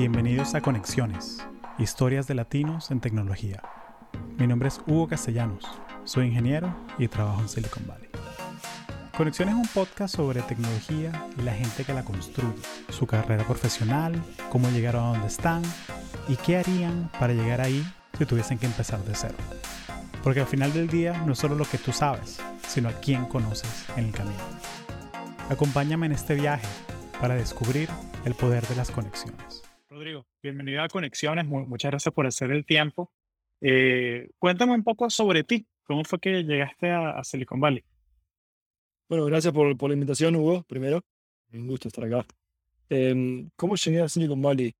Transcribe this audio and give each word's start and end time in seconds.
Bienvenidos 0.00 0.54
a 0.54 0.62
Conexiones, 0.62 1.46
historias 1.76 2.26
de 2.26 2.34
latinos 2.34 2.90
en 2.90 3.00
tecnología. 3.00 3.62
Mi 4.38 4.46
nombre 4.46 4.68
es 4.68 4.80
Hugo 4.86 5.08
Castellanos, 5.08 5.62
soy 6.04 6.28
ingeniero 6.28 6.74
y 6.96 7.06
trabajo 7.06 7.42
en 7.42 7.50
Silicon 7.50 7.86
Valley. 7.86 8.08
Conexiones 9.14 9.56
es 9.56 9.60
un 9.60 9.68
podcast 9.68 10.16
sobre 10.16 10.40
tecnología 10.40 11.28
y 11.38 11.42
la 11.42 11.52
gente 11.52 11.84
que 11.84 11.92
la 11.92 12.02
construye, 12.02 12.62
su 12.88 13.06
carrera 13.06 13.44
profesional, 13.44 14.14
cómo 14.48 14.70
llegaron 14.70 15.04
a 15.04 15.08
donde 15.08 15.26
están 15.26 15.60
y 16.28 16.36
qué 16.36 16.56
harían 16.56 17.10
para 17.20 17.34
llegar 17.34 17.60
ahí 17.60 17.84
si 18.16 18.24
tuviesen 18.24 18.56
que 18.56 18.64
empezar 18.64 19.04
de 19.04 19.14
cero. 19.14 19.36
Porque 20.24 20.40
al 20.40 20.46
final 20.46 20.72
del 20.72 20.88
día 20.88 21.22
no 21.26 21.34
es 21.34 21.38
solo 21.38 21.56
lo 21.56 21.66
que 21.66 21.76
tú 21.76 21.92
sabes, 21.92 22.40
sino 22.66 22.88
a 22.88 22.92
quién 22.92 23.26
conoces 23.26 23.84
en 23.98 24.06
el 24.06 24.12
camino. 24.12 24.40
Acompáñame 25.50 26.06
en 26.06 26.12
este 26.12 26.36
viaje 26.36 26.66
para 27.20 27.34
descubrir 27.34 27.90
el 28.24 28.34
poder 28.34 28.66
de 28.66 28.76
las 28.76 28.90
conexiones. 28.90 29.59
Bienvenido 30.42 30.82
a 30.82 30.88
Conexiones, 30.88 31.44
muchas 31.44 31.90
gracias 31.90 32.14
por 32.14 32.26
hacer 32.26 32.50
el 32.50 32.64
tiempo. 32.64 33.12
Eh, 33.60 34.30
cuéntame 34.38 34.72
un 34.72 34.82
poco 34.82 35.10
sobre 35.10 35.44
ti, 35.44 35.66
¿cómo 35.82 36.02
fue 36.02 36.18
que 36.18 36.44
llegaste 36.44 36.90
a, 36.90 37.22
Silicon 37.24 37.60
Valley? 37.60 37.84
Bueno, 39.06 39.26
gracias 39.26 39.52
por, 39.52 39.76
por, 39.76 39.90
la 39.90 39.94
invitación, 39.94 40.36
Hugo, 40.36 40.62
primero. 40.62 41.02
Un 41.52 41.66
gusto 41.66 41.88
estar 41.88 42.04
acá. 42.04 42.26
Em, 42.88 43.50
¿Cómo 43.54 43.76
llegué 43.76 44.00
a 44.00 44.08
Silicon 44.08 44.40
Valley? 44.40 44.72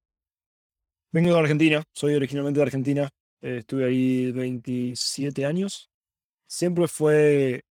Vengo 1.13 1.35
de 1.35 1.39
Argentina, 1.41 1.83
soy 1.93 2.15
originalmente 2.15 2.59
de 2.59 2.65
Argentina, 2.65 3.11
eh, 3.43 3.59
estuve 3.59 3.85
ahí 3.85 4.33
27 4.33 5.45
años. 5.45 5.91
Siempre 6.47 6.89
fue, 6.89 7.65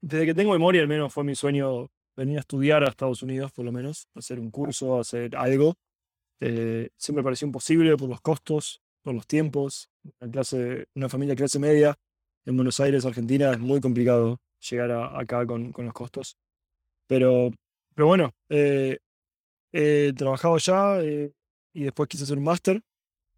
desde 0.00 0.26
que 0.26 0.34
tengo 0.34 0.50
memoria 0.50 0.82
al 0.82 0.88
menos, 0.88 1.14
fue 1.14 1.22
mi 1.22 1.36
sueño 1.36 1.88
venir 2.16 2.38
a 2.38 2.40
estudiar 2.40 2.82
a 2.82 2.88
Estados 2.88 3.22
Unidos, 3.22 3.52
por 3.52 3.64
lo 3.64 3.70
menos, 3.70 4.08
hacer 4.16 4.40
un 4.40 4.50
curso, 4.50 4.98
hacer 4.98 5.36
algo. 5.36 5.76
Eh, 6.44 6.90
siempre 6.96 7.22
pareció 7.22 7.46
imposible 7.46 7.96
por 7.96 8.08
los 8.08 8.20
costos, 8.20 8.82
por 9.00 9.14
los 9.14 9.28
tiempos. 9.28 9.88
Una, 10.20 10.32
clase, 10.32 10.86
una 10.96 11.08
familia 11.08 11.36
clase 11.36 11.60
media 11.60 11.96
en 12.44 12.56
Buenos 12.56 12.80
Aires, 12.80 13.06
Argentina, 13.06 13.52
es 13.52 13.60
muy 13.60 13.80
complicado 13.80 14.40
llegar 14.68 14.90
acá 14.90 15.46
con, 15.46 15.70
con, 15.70 15.84
los 15.84 15.94
costos. 15.94 16.36
Pero, 17.06 17.52
pero 17.94 18.08
bueno, 18.08 18.34
eh, 18.48 18.98
he 19.70 20.12
trabajado 20.16 20.56
allá 20.56 21.00
eh, 21.02 21.32
y 21.72 21.84
después 21.84 22.08
quise 22.08 22.24
hacer 22.24 22.38
un 22.38 22.44
máster 22.44 22.82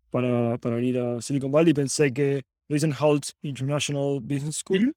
para, 0.09 0.57
para 0.57 0.77
venir 0.77 0.99
a 0.99 1.21
Silicon 1.21 1.53
Valley. 1.53 1.75
Pensé 1.75 2.11
que 2.11 2.43
lo 2.69 2.77
International 3.43 4.21
Business 4.23 4.57
School. 4.57 4.95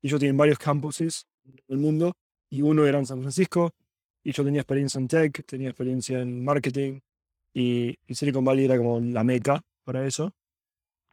Y 0.00 0.06
ellos 0.06 0.20
tienen 0.20 0.36
varios 0.36 0.60
campuses 0.60 1.26
en 1.44 1.58
el 1.66 1.78
mundo 1.78 2.14
y 2.50 2.62
uno 2.62 2.86
era 2.86 3.00
en 3.00 3.06
San 3.06 3.20
Francisco, 3.20 3.72
y 4.22 4.32
yo 4.32 4.44
tenía 4.44 4.60
experiencia 4.60 4.98
en 4.98 5.08
tech, 5.08 5.44
tenía 5.44 5.70
experiencia 5.70 6.20
en 6.20 6.44
marketing, 6.44 7.00
y, 7.54 7.98
Silicon 8.08 8.44
Valley 8.44 8.64
era 8.66 8.78
como 8.78 9.00
la 9.00 9.24
meca 9.24 9.62
para 9.84 10.06
eso. 10.06 10.32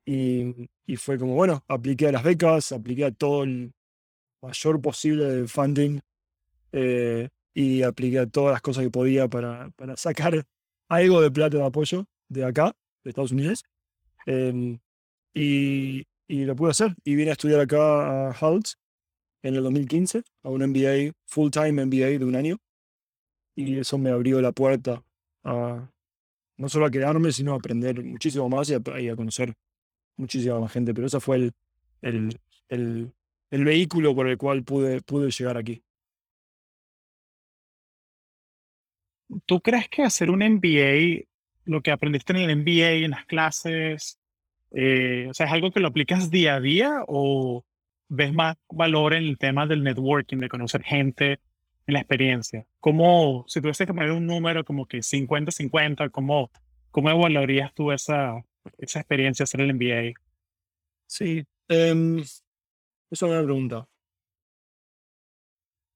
Y, 0.06 0.70
y, 0.86 0.96
fue 0.98 1.18
como, 1.18 1.36
bueno, 1.36 1.64
apliqué 1.68 2.08
a 2.08 2.12
las 2.12 2.24
becas, 2.24 2.72
apliqué 2.72 3.06
a 3.06 3.12
todo 3.12 3.44
el 3.44 3.74
mayor 4.42 4.82
posible 4.82 5.26
de 5.26 5.48
funding, 5.48 6.00
eh, 6.72 7.30
y 7.54 7.84
apliqué 7.84 8.20
a 8.20 8.28
todas 8.28 8.52
las 8.52 8.62
cosas 8.62 8.84
que 8.84 8.90
podía 8.90 9.30
para, 9.30 9.70
para 9.72 9.96
sacar 9.96 10.46
algo 10.90 11.22
de 11.22 11.32
plata 11.32 11.58
de 11.58 11.66
apoyo 11.66 12.06
de 12.28 12.44
acá, 12.44 12.76
de 13.04 13.10
Estados 13.12 13.32
Unidos. 13.32 13.64
Em, 14.26 14.80
y, 15.34 16.06
y 16.28 16.46
lo 16.46 16.56
pude 16.56 16.72
hacer. 16.72 16.96
Y 17.06 17.16
vine 17.16 17.30
a 17.30 17.34
estudiar 17.34 17.62
acá 17.62 18.30
a 18.30 18.32
Halt 18.32 18.68
en 19.42 19.56
el 19.56 19.64
2015 19.64 20.24
a 20.44 20.50
un 20.50 20.64
MBA, 20.64 21.14
full 21.26 21.50
time 21.50 21.86
MBA 21.86 22.20
de 22.20 22.26
un 22.26 22.36
año. 22.36 22.58
Y 23.56 23.80
eso 23.80 23.98
me 23.98 24.10
abrió 24.10 24.42
la 24.42 24.52
puerta 24.52 25.02
a 25.44 25.90
no 26.58 26.70
solo 26.70 26.86
a 26.86 26.92
quedarme, 26.92 27.32
sino 27.32 27.54
a 27.54 27.58
aprender 27.58 28.04
muchísimo 28.04 28.50
más 28.50 28.70
y 28.70 28.76
a, 28.76 29.16
conocer 29.16 29.54
muchísima 30.18 30.60
más 30.60 30.72
gente. 30.72 30.94
Pero 30.94 31.08
ese 31.08 31.20
fue 31.20 31.38
el, 31.38 31.54
el, 32.02 33.14
el, 33.50 33.66
vehículo 33.66 34.16
por 34.16 34.28
el 34.28 34.38
cual 34.38 34.64
pude, 34.64 35.02
pude 35.02 35.32
llegar 35.32 35.58
aquí. 35.58 35.84
¿Tú 39.46 39.60
crees 39.62 39.90
que 39.90 40.04
hacer 40.04 40.30
un 40.30 40.40
MBA, 40.40 41.26
lo 41.66 41.82
que 41.82 41.92
aprendiste 41.92 42.34
en 42.34 42.50
el 42.50 42.58
MBA, 42.58 43.06
en 43.06 43.12
las 43.12 43.26
clases, 43.26 44.20
eh, 44.72 45.28
o 45.30 45.34
sea, 45.34 45.46
es 45.46 45.54
algo 45.54 45.72
que 45.72 45.80
lo 45.80 45.88
aplicas 45.88 46.30
día 46.30 46.56
a 46.56 46.60
día 46.60 47.04
o 47.08 47.66
ves 48.10 48.34
más 48.34 48.58
valor 48.70 49.14
en 49.14 49.24
el 49.24 49.38
tema 49.38 49.66
del 49.66 49.84
networking, 49.84 50.38
de 50.38 50.50
conocer 50.50 50.84
gente, 50.84 51.40
en 51.88 51.94
la 51.94 52.00
experiencia? 52.00 52.66
¿Cómo, 52.80 53.46
si 53.48 53.62
tuvieses 53.62 53.88
que 53.88 53.94
poner 53.94 54.12
un 54.12 54.26
número 54.26 54.64
como 54.64 54.86
que 54.86 55.00
50-50, 55.00 56.12
¿cómo, 56.12 56.52
cómo 56.92 57.10
evaluarías 57.10 57.74
tú 57.74 57.92
esa, 57.92 58.44
esa 58.78 59.00
experiencia 59.00 59.44
hacer 59.44 59.62
el 59.62 59.74
MBA? 59.74 60.14
Sí, 61.08 61.46
eh, 61.70 62.24
es 63.12 63.22
una 63.22 63.44
pregunta. 63.44 63.88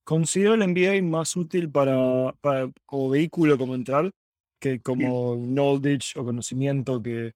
Considero 0.04 0.56
el 0.56 0.68
MBA 0.68 1.02
más 1.04 1.36
útil 1.36 1.70
para, 1.70 2.34
para 2.42 2.72
como 2.86 3.10
vehículo, 3.10 3.58
como 3.58 3.76
entrar, 3.76 4.12
que 4.60 4.82
como 4.82 5.36
knowledge 5.36 6.18
o 6.20 6.26
conocimiento 6.26 7.02
que, 7.02 7.34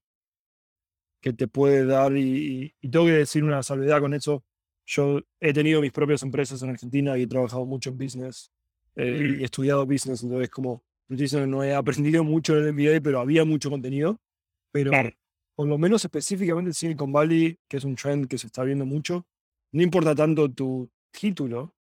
que 1.22 1.34
te 1.34 1.48
puede 1.48 1.86
dar. 1.86 2.18
Y, 2.18 2.74
y, 2.82 2.90
tengo 2.90 3.06
que 3.06 3.12
decir 3.12 3.44
una 3.44 3.62
salvedad 3.64 4.00
con 4.00 4.14
eso. 4.14 4.44
Yo 4.86 5.22
he 5.40 5.54
tenido 5.54 5.82
mis 5.82 5.92
propias 5.92 6.24
empresas 6.24 6.62
en 6.62 6.70
Argentina 6.70 7.18
y 7.18 7.24
he 7.24 7.28
trabajado 7.28 7.66
mucho 7.66 7.90
en 7.90 7.98
business 7.98 8.52
eh, 8.96 9.36
y 9.38 9.42
he 9.42 9.46
estudiado 9.46 9.86
business, 9.86 10.24
entonces 10.24 10.50
como 10.50 10.84
no 11.48 11.64
he 11.64 11.74
aprendido 11.74 12.24
mucho 12.24 12.58
en 12.58 12.66
el 12.66 12.74
MBA, 12.74 13.02
pero 13.02 13.20
había 13.20 13.46
mucho 13.46 13.70
contenido. 13.70 14.20
Pero 14.72 14.92
por 15.56 15.68
lo 15.68 15.78
menos 15.78 16.04
específicamente 16.04 16.70
en 16.70 16.74
Silicon 16.74 17.12
Valley, 17.12 17.60
que 17.68 17.78
es 17.78 17.84
un 17.84 17.96
trend 17.96 18.28
que 18.28 18.38
se 18.38 18.48
está 18.48 18.64
viendo 18.64 18.86
mucho, 18.86 19.28
no 19.72 19.84
importa 19.84 20.16
tanto 20.16 20.52
tu 20.52 20.90
título, 21.12 21.76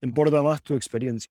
importa 0.00 0.42
más 0.42 0.62
tu 0.62 0.74
experiencia. 0.74 1.30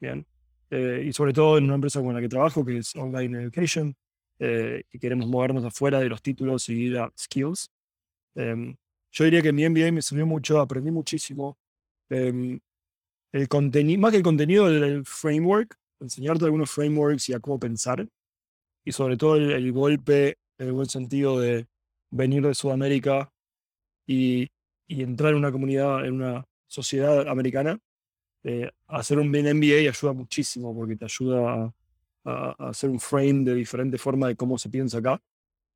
Bien. 0.00 0.26
Eh, 0.70 1.04
y 1.06 1.12
sobre 1.12 1.32
todo 1.32 1.58
en 1.58 1.64
una 1.64 1.74
empresa 1.74 2.00
con 2.00 2.14
la 2.14 2.20
que 2.20 2.28
trabajo, 2.28 2.64
que 2.64 2.78
es 2.78 2.96
Online 2.96 3.42
Education, 3.42 3.94
eh, 4.38 4.82
y 4.90 4.98
queremos 4.98 5.26
movernos 5.26 5.64
afuera 5.64 6.00
de 6.00 6.08
los 6.08 6.22
títulos 6.22 6.68
y 6.68 6.74
ir 6.74 6.98
a 6.98 7.12
skills. 7.16 7.70
Em, 8.34 8.74
yo 9.14 9.24
diría 9.24 9.42
que 9.42 9.52
mi 9.52 9.68
MBA 9.68 9.92
me 9.92 10.02
sirvió 10.02 10.26
mucho, 10.26 10.60
aprendí 10.60 10.90
muchísimo. 10.90 11.56
Em, 12.10 12.58
el 13.32 13.48
contenido, 13.48 14.00
más 14.00 14.10
que 14.10 14.16
el 14.18 14.22
contenido, 14.24 14.68
del 14.68 15.04
framework, 15.06 15.76
enseñarte 16.00 16.44
algunos 16.44 16.70
frameworks 16.70 17.28
y 17.28 17.32
a 17.32 17.38
cómo 17.40 17.58
pensar. 17.60 18.08
Y 18.84 18.92
sobre 18.92 19.16
todo 19.16 19.36
el, 19.36 19.72
golpe, 19.72 20.38
en 20.58 20.66
el 20.66 20.72
buen 20.72 20.88
sentido 20.88 21.38
de 21.38 21.66
venir 22.10 22.42
de 22.42 22.54
Sudamérica 22.54 23.30
y, 24.06 24.48
y, 24.88 25.02
entrar 25.02 25.32
en 25.32 25.38
una 25.38 25.52
comunidad, 25.52 26.04
en 26.04 26.14
una 26.14 26.44
sociedad 26.66 27.28
americana. 27.28 27.78
Eh, 28.42 28.70
hacer 28.88 29.18
un 29.20 29.28
MBA 29.28 29.88
ayuda 29.88 30.12
muchísimo 30.12 30.74
porque 30.74 30.96
te 30.96 31.04
ayuda 31.04 31.64
a, 31.64 31.74
a, 32.24 32.68
hacer 32.68 32.90
un 32.90 33.00
frame 33.00 33.44
de 33.44 33.54
diferente 33.54 33.96
forma 33.96 34.28
de 34.28 34.36
cómo 34.36 34.58
se 34.58 34.68
piensa 34.68 34.98
acá 34.98 35.22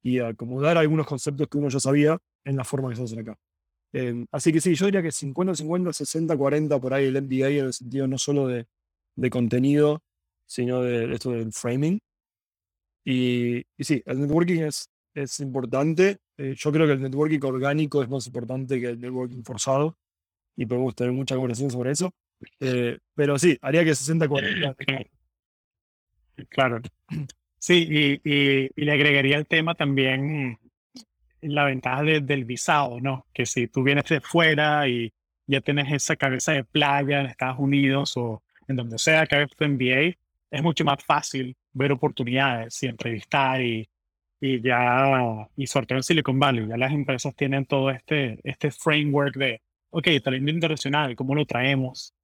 y 0.03 0.19
a 0.19 0.29
acomodar 0.29 0.77
algunos 0.77 1.07
conceptos 1.07 1.49
que 1.49 1.59
uno 1.59 1.69
ya 1.69 1.81
sabía 1.81 2.19
en 2.49 2.57
la 2.57 2.65
forma 2.65 2.89
que 2.91 2.97
se 2.97 3.03
hacen 3.05 3.21
acá. 3.21 3.39
Em, 3.93 4.27
así 4.33 4.53
que 4.53 4.61
sí, 4.61 4.75
yo 4.75 4.87
diría 4.87 5.03
que 5.03 5.09
50-50, 5.13 5.93
60-40 5.93 6.81
por 6.81 6.95
ahí 6.95 7.07
el 7.07 7.23
MBA 7.23 7.49
en 7.51 7.67
el 7.67 7.73
sentido 7.73 8.07
no 8.07 8.19
solo 8.19 8.47
de, 8.47 8.67
de 9.17 9.31
contenido, 9.31 10.03
sino 10.47 10.83
de 10.83 11.13
esto 11.15 11.33
del 11.33 11.53
framing. 11.53 12.01
Y, 13.05 13.59
y 13.77 13.85
sí, 13.85 14.03
el 14.07 14.21
networking 14.21 14.63
es, 14.63 14.91
es 15.15 15.41
importante. 15.41 16.19
Eh, 16.37 16.55
yo 16.57 16.73
creo 16.73 16.87
que 16.87 16.93
el 16.95 17.03
networking 17.03 17.41
orgánico 17.43 18.03
es 18.03 18.09
más 18.09 18.27
importante 18.27 18.81
que 18.81 18.89
el 18.89 19.01
networking 19.01 19.43
forzado 19.43 19.97
y 20.57 20.67
podemos 20.67 20.95
tener 20.95 21.13
mucha 21.13 21.35
conversación 21.37 21.71
sobre 21.71 21.93
eso. 21.93 22.13
Eh, 22.61 22.99
pero 23.15 23.39
sí, 23.39 23.59
haría 23.63 23.85
que 23.85 23.93
60-40. 23.93 25.09
Claro. 26.51 26.81
Sí, 27.59 27.87
y, 27.91 28.31
y, 28.31 28.71
y, 28.77 28.85
le 28.85 28.93
agregaría 28.93 29.37
el 29.37 29.47
tema 29.49 29.75
también 29.75 30.57
la 31.41 31.65
ventaja 31.65 32.03
del 32.03 32.45
visado, 32.45 33.01
¿no? 33.01 33.27
Que 33.33 33.47
si 33.47 33.69
tú 33.69 33.83
vienes 33.83 34.05
de 34.07 34.21
fuera 34.21 34.89
y 34.89 35.13
ya 35.47 35.61
tienes 35.61 35.93
esa 35.93 36.17
cabeza 36.17 36.53
de 36.53 36.65
playa 36.65 37.21
en 37.21 37.27
Estados 37.27 37.59
Unidos 37.59 38.17
o 38.17 38.43
en 38.67 38.77
donde 38.77 38.99
sea 38.99 39.27
que 39.27 39.37
hagas 39.37 39.51
tu 39.57 39.65
MBA, 39.65 40.15
es 40.51 40.63
mucho 40.63 40.85
más 40.85 41.03
fácil 41.05 41.57
ver 41.73 41.93
oportunidades 41.93 42.83
y 42.83 42.87
entrevistar 42.87 43.63
y, 43.63 43.89
y 44.41 44.61
ya, 44.61 45.49
y 45.57 45.67
sobre 45.67 45.87
todo 45.87 45.99
en 45.99 46.03
Silicon 46.03 46.39
Valley, 46.39 46.69
ya 46.69 46.77
las 46.77 46.93
empresas 46.93 47.35
tienen 47.35 47.67
todo 47.67 47.91
este, 47.91 48.39
este 48.45 48.71
framework 48.71 49.37
de, 49.37 49.63
ok, 49.91 50.09
talento 50.23 50.51
internacional, 50.51 51.17
¿cómo 51.17 51.35
lo 51.35 51.47
traemos? 51.47 52.15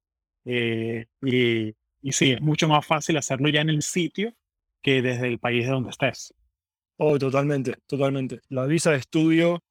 Eh, 0.45 1.05
y, 1.23 1.73
y 2.01 2.11
sí, 2.11 2.33
es 2.33 2.41
mucho 2.41 2.67
más 2.67 2.85
fácil 2.85 3.17
hacerlo 3.17 3.49
ya 3.49 3.61
en 3.61 3.69
el 3.69 3.81
sitio 3.81 4.33
que 4.81 5.01
desde 5.01 5.27
el 5.27 5.39
país 5.39 5.65
de 5.65 5.71
donde 5.71 5.89
estés. 5.89 6.33
Oh, 6.97 7.19
totalmente, 7.19 7.75
totalmente. 7.87 8.41
La 8.49 8.65
visa 8.65 8.91
de 8.91 8.97
estudio, 8.97 9.61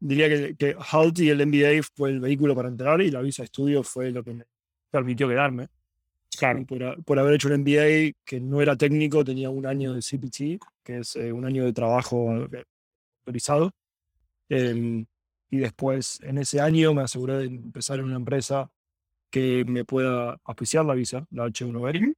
diría 0.00 0.28
que, 0.28 0.56
que 0.56 0.76
y 1.16 1.28
el 1.28 1.46
MBA 1.46 1.82
fue 1.94 2.10
el 2.10 2.20
vehículo 2.20 2.54
para 2.54 2.68
entrar 2.68 3.00
y 3.02 3.10
la 3.10 3.20
visa 3.20 3.42
de 3.42 3.46
estudio 3.46 3.82
fue 3.82 4.10
lo 4.10 4.24
que 4.24 4.34
me 4.34 4.44
permitió 4.90 5.28
quedarme. 5.28 5.68
Claro. 6.38 6.66
Por, 6.66 7.04
por, 7.04 7.18
haber 7.18 7.34
hecho 7.34 7.48
un 7.48 7.60
MBA 7.60 8.12
que 8.24 8.40
no 8.40 8.60
era 8.60 8.76
técnico, 8.76 9.24
tenía 9.24 9.50
un 9.50 9.66
año 9.66 9.94
de 9.94 10.00
CPT, 10.02 10.62
que 10.82 10.98
es 10.98 11.16
un 11.16 11.44
año 11.44 11.64
de 11.64 11.72
trabajo 11.72 12.30
autorizado. 13.26 13.72
Em, 14.48 15.06
y 15.50 15.58
después, 15.58 16.20
en 16.22 16.38
ese 16.38 16.60
año, 16.60 16.94
me 16.94 17.02
aseguré 17.02 17.38
de 17.38 17.44
empezar 17.46 17.98
en 17.98 18.06
una 18.06 18.16
empresa 18.16 18.70
que 19.30 19.64
me 19.66 19.84
pueda 19.84 20.38
auspiciar 20.44 20.84
la 20.84 20.94
visa, 20.94 21.26
la 21.30 21.46
H1B. 21.46 22.14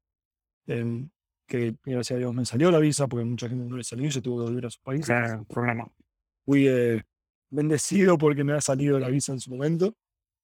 Em, 0.67 1.09
que 1.49 1.75
gracias 1.85 2.17
a 2.17 2.19
Dios 2.19 2.35
me 2.35 2.45
salió 2.45 2.71
la 2.71 2.79
visa, 2.79 3.09
porque 3.09 3.25
mucha 3.25 3.49
gente 3.49 3.65
no 3.65 3.77
le 3.77 3.83
salió 3.83 4.07
y 4.07 4.13
se 4.13 4.21
tuvo 4.21 4.39
que 4.39 4.51
volver 4.51 4.67
a 4.67 4.71
su 4.71 4.81
país. 4.81 5.05
Claro, 5.07 5.45
problema. 5.45 5.91
Fui 6.45 6.69
eh, 6.69 7.03
bendecido 7.51 8.19
porque 8.19 8.45
me 8.45 8.53
ha 8.53 8.61
salido 8.61 8.99
la 8.99 9.09
visa 9.09 9.33
en 9.33 9.41
su 9.41 9.51
momento 9.51 9.95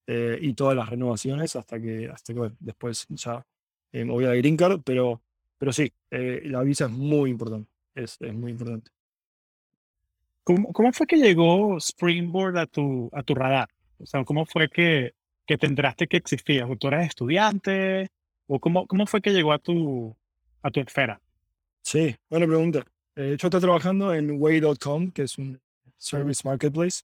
eh, 0.07 0.39
y 0.41 0.55
todas 0.55 0.75
las 0.75 0.89
renovaciones 0.89 1.55
hasta 1.57 1.79
que, 1.79 2.09
hasta 2.09 2.33
que 2.33 2.51
después 2.59 3.07
ya 3.11 3.47
eh, 3.93 4.05
me 4.05 4.13
voy 4.13 4.25
a 4.25 4.29
la 4.29 4.35
Green 4.35 4.57
Card, 4.57 4.81
pero, 4.83 5.23
pero 5.59 5.73
sí, 5.73 5.93
la 6.11 6.63
visa 6.63 6.87
es 6.87 6.91
muy 6.91 7.31
importante, 7.31 7.71
es, 7.95 8.17
es 8.21 8.35
muy 8.35 8.53
importante. 8.53 8.91
¿Cómo, 10.43 10.73
¿Cómo, 10.73 10.93
fue 10.93 11.07
que 11.07 11.17
llegó 11.17 11.79
Springboard 11.79 12.59
a 12.59 12.67
tu, 12.67 13.09
a 13.13 13.23
tu 13.23 13.35
radar? 13.35 13.69
O 13.99 14.07
sea, 14.07 14.25
¿cómo 14.25 14.45
fue 14.45 14.69
que, 14.69 15.15
que 15.47 15.57
te 15.57 15.67
enteraste 15.67 16.07
que 16.07 16.19
existía? 16.19 16.67
¿O 16.67 16.77
tú 16.77 16.89
eras 16.89 17.07
estudiante? 17.07 18.11
¿O 18.47 18.59
cómo, 18.59 18.87
cómo 18.87 19.07
fue 19.07 19.23
que 19.23 19.31
llegó 19.31 19.53
a 19.53 19.59
tu, 19.59 20.15
a 20.65 20.71
tu 20.71 20.81
esfera? 20.81 21.21
Sí, 21.83 22.17
buena 22.29 22.47
pregunta. 22.47 22.85
Eh, 23.15 23.37
yo 23.39 23.47
estoy 23.47 23.61
trabajando 23.61 24.13
en 24.13 24.41
Way.com, 24.41 25.13
que 25.13 25.23
es 25.23 25.39
un 25.39 25.61
service 25.99 26.43
marketplace 26.45 27.03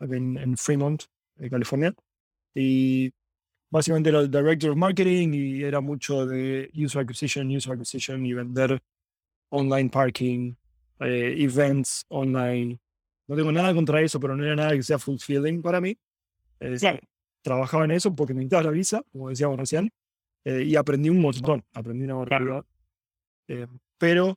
en, 0.00 0.36
en 0.36 0.56
Fremont, 0.56 1.02
en 1.38 1.48
California. 1.48 1.94
Y 2.54 3.10
básicamente 3.70 4.10
era 4.10 4.20
el 4.20 4.30
director 4.30 4.70
of 4.70 4.76
marketing 4.76 5.32
y 5.32 5.62
era 5.62 5.80
mucho 5.80 6.26
de 6.26 6.70
user 6.74 7.02
acquisition, 7.02 7.54
user 7.54 7.72
acquisition 7.72 8.24
y 8.24 8.34
vender 8.34 8.80
online 9.48 9.88
parking, 9.88 10.54
eh, 11.00 11.34
events 11.38 12.04
online. 12.08 12.78
No 13.26 13.34
tengo 13.34 13.50
nada 13.50 13.72
contra 13.72 14.02
eso, 14.02 14.20
pero 14.20 14.36
no 14.36 14.44
era 14.44 14.56
nada 14.56 14.72
que 14.72 14.82
sea 14.82 14.98
fulfilling 14.98 15.62
para 15.62 15.80
mí. 15.80 15.96
Trabajaba 17.42 17.86
en 17.86 17.92
eso 17.92 18.14
porque 18.14 18.34
necesitaba 18.34 18.64
la 18.64 18.70
visa, 18.70 19.02
como 19.10 19.30
decíamos 19.30 19.58
recién, 19.58 19.90
eh, 20.44 20.64
y 20.64 20.76
aprendí 20.76 21.08
un 21.08 21.20
montón, 21.20 21.64
aprendí 21.72 22.04
una 22.04 22.14
barbaridad. 22.14 22.64
Eh, 23.50 23.66
pero 23.98 24.36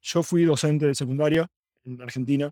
yo 0.00 0.22
fui 0.22 0.44
docente 0.44 0.86
de 0.86 0.94
secundaria 0.94 1.46
en 1.84 2.02
Argentina, 2.02 2.50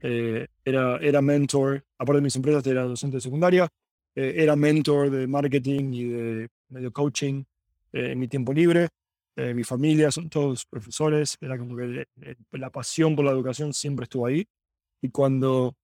era, 0.00 0.96
era 0.96 1.20
mentor, 1.20 1.84
aparte 1.98 2.18
de 2.18 2.22
mis 2.22 2.36
empresas, 2.36 2.66
era 2.66 2.84
docente 2.84 3.18
de 3.18 3.20
secundaria, 3.20 3.68
era 4.14 4.56
mentor 4.56 5.10
de 5.10 5.26
marketing 5.26 5.92
y 5.92 6.04
de 6.04 6.48
medio 6.68 6.90
coaching 6.90 7.44
en 7.92 8.18
mi 8.18 8.28
tiempo 8.28 8.52
libre. 8.52 8.88
Eh, 9.36 9.52
mi 9.52 9.64
familia 9.64 10.12
son 10.12 10.28
todos 10.30 10.64
profesores, 10.64 11.36
era 11.40 11.58
como 11.58 11.76
que 11.76 12.06
la 12.52 12.70
pasión 12.70 13.16
por 13.16 13.24
la 13.24 13.32
educación 13.32 13.72
siempre 13.72 14.04
estuvo 14.04 14.26
ahí. 14.26 14.46
Y 15.02 15.10
cuando 15.10 15.74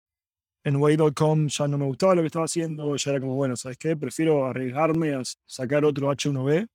en 0.65 0.77
Way.com 0.77 1.49
ya 1.49 1.67
no 1.67 1.79
me 1.79 1.87
gustaba 1.87 2.15
lo 2.15 2.23
que 2.23 2.27
estaba 2.27 2.45
haciendo, 2.45 2.95
ya 2.95 3.11
era 3.11 3.21
como, 3.21 3.35
bueno, 3.35 3.57
¿sabes 3.57 3.77
qué? 3.77 3.97
Prefiero 3.97 4.47
arriesgarme 4.47 5.15
a 5.15 5.23
sacar 5.47 5.85
otro 5.85 6.13
H1B 6.13 6.69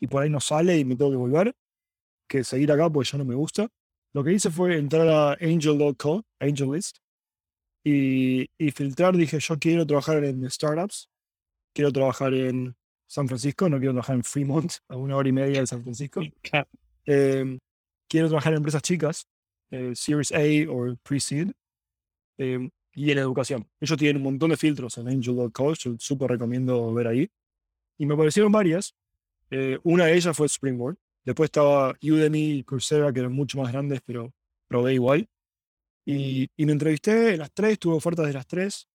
y 0.00 0.06
por 0.06 0.22
ahí 0.22 0.30
no 0.30 0.40
sale 0.40 0.78
y 0.78 0.84
me 0.84 0.96
tengo 0.96 1.10
que 1.10 1.16
volver, 1.16 1.54
que 2.28 2.44
seguir 2.44 2.70
acá 2.72 2.90
porque 2.90 3.10
ya 3.10 3.18
no 3.18 3.24
me 3.24 3.34
gusta. 3.34 3.68
Lo 4.12 4.22
que 4.22 4.32
hice 4.32 4.50
fue 4.50 4.76
entrar 4.78 5.08
a 5.08 5.32
Angel.co, 5.40 6.24
AngelList, 6.38 6.98
y, 7.84 8.48
y 8.56 8.70
filtrar, 8.70 9.16
dije, 9.16 9.38
yo 9.38 9.58
quiero 9.58 9.86
trabajar 9.86 10.24
en 10.24 10.50
startups, 10.50 11.10
quiero 11.74 11.92
trabajar 11.92 12.32
en 12.32 12.74
San 13.06 13.28
Francisco, 13.28 13.68
no 13.68 13.78
quiero 13.78 13.92
trabajar 13.92 14.16
en 14.16 14.24
Fremont, 14.24 14.72
a 14.88 14.96
una 14.96 15.16
hora 15.16 15.28
y 15.28 15.32
media 15.32 15.60
de 15.60 15.66
San 15.66 15.82
Francisco. 15.82 16.20
Em, 17.06 17.58
quiero 18.08 18.28
trabajar 18.28 18.54
en 18.54 18.56
empresas 18.56 18.80
chicas, 18.80 19.28
eh, 19.70 19.92
Series 19.94 20.32
A 20.32 20.72
o 20.72 20.96
Pre-Seed, 21.02 21.50
em, 22.38 22.70
y 22.94 23.10
en 23.10 23.18
educación. 23.18 23.68
Ellos 23.78 23.98
tienen 23.98 24.16
un 24.16 24.22
montón 24.22 24.48
de 24.48 24.56
filtros 24.56 24.96
en 24.96 25.08
Angel.coach, 25.08 25.80
yo 25.80 25.96
súper 25.98 26.30
recomiendo 26.30 26.94
ver 26.94 27.08
ahí. 27.08 27.30
Y 27.98 28.06
me 28.06 28.14
aparecieron 28.14 28.50
varias. 28.50 28.94
Eh, 29.50 29.78
una 29.82 30.06
de 30.06 30.14
ellas 30.16 30.34
fue 30.34 30.46
Springboard. 30.46 30.96
Después 31.24 31.48
estaba 31.48 31.94
Udemy 32.02 32.58
y 32.58 32.64
Coursera, 32.64 33.12
que 33.12 33.20
eran 33.20 33.32
mucho 33.32 33.58
más 33.58 33.72
grandes, 33.72 34.00
pero 34.04 34.32
probé 34.68 34.94
igual. 34.94 35.28
Y, 36.06 36.48
y 36.56 36.66
me 36.66 36.72
entrevisté 36.72 37.34
en 37.34 37.38
las 37.38 37.52
tres, 37.52 37.78
tuve 37.78 37.94
ofertas 37.94 38.26
de 38.26 38.32
las 38.34 38.46
tres. 38.46 38.88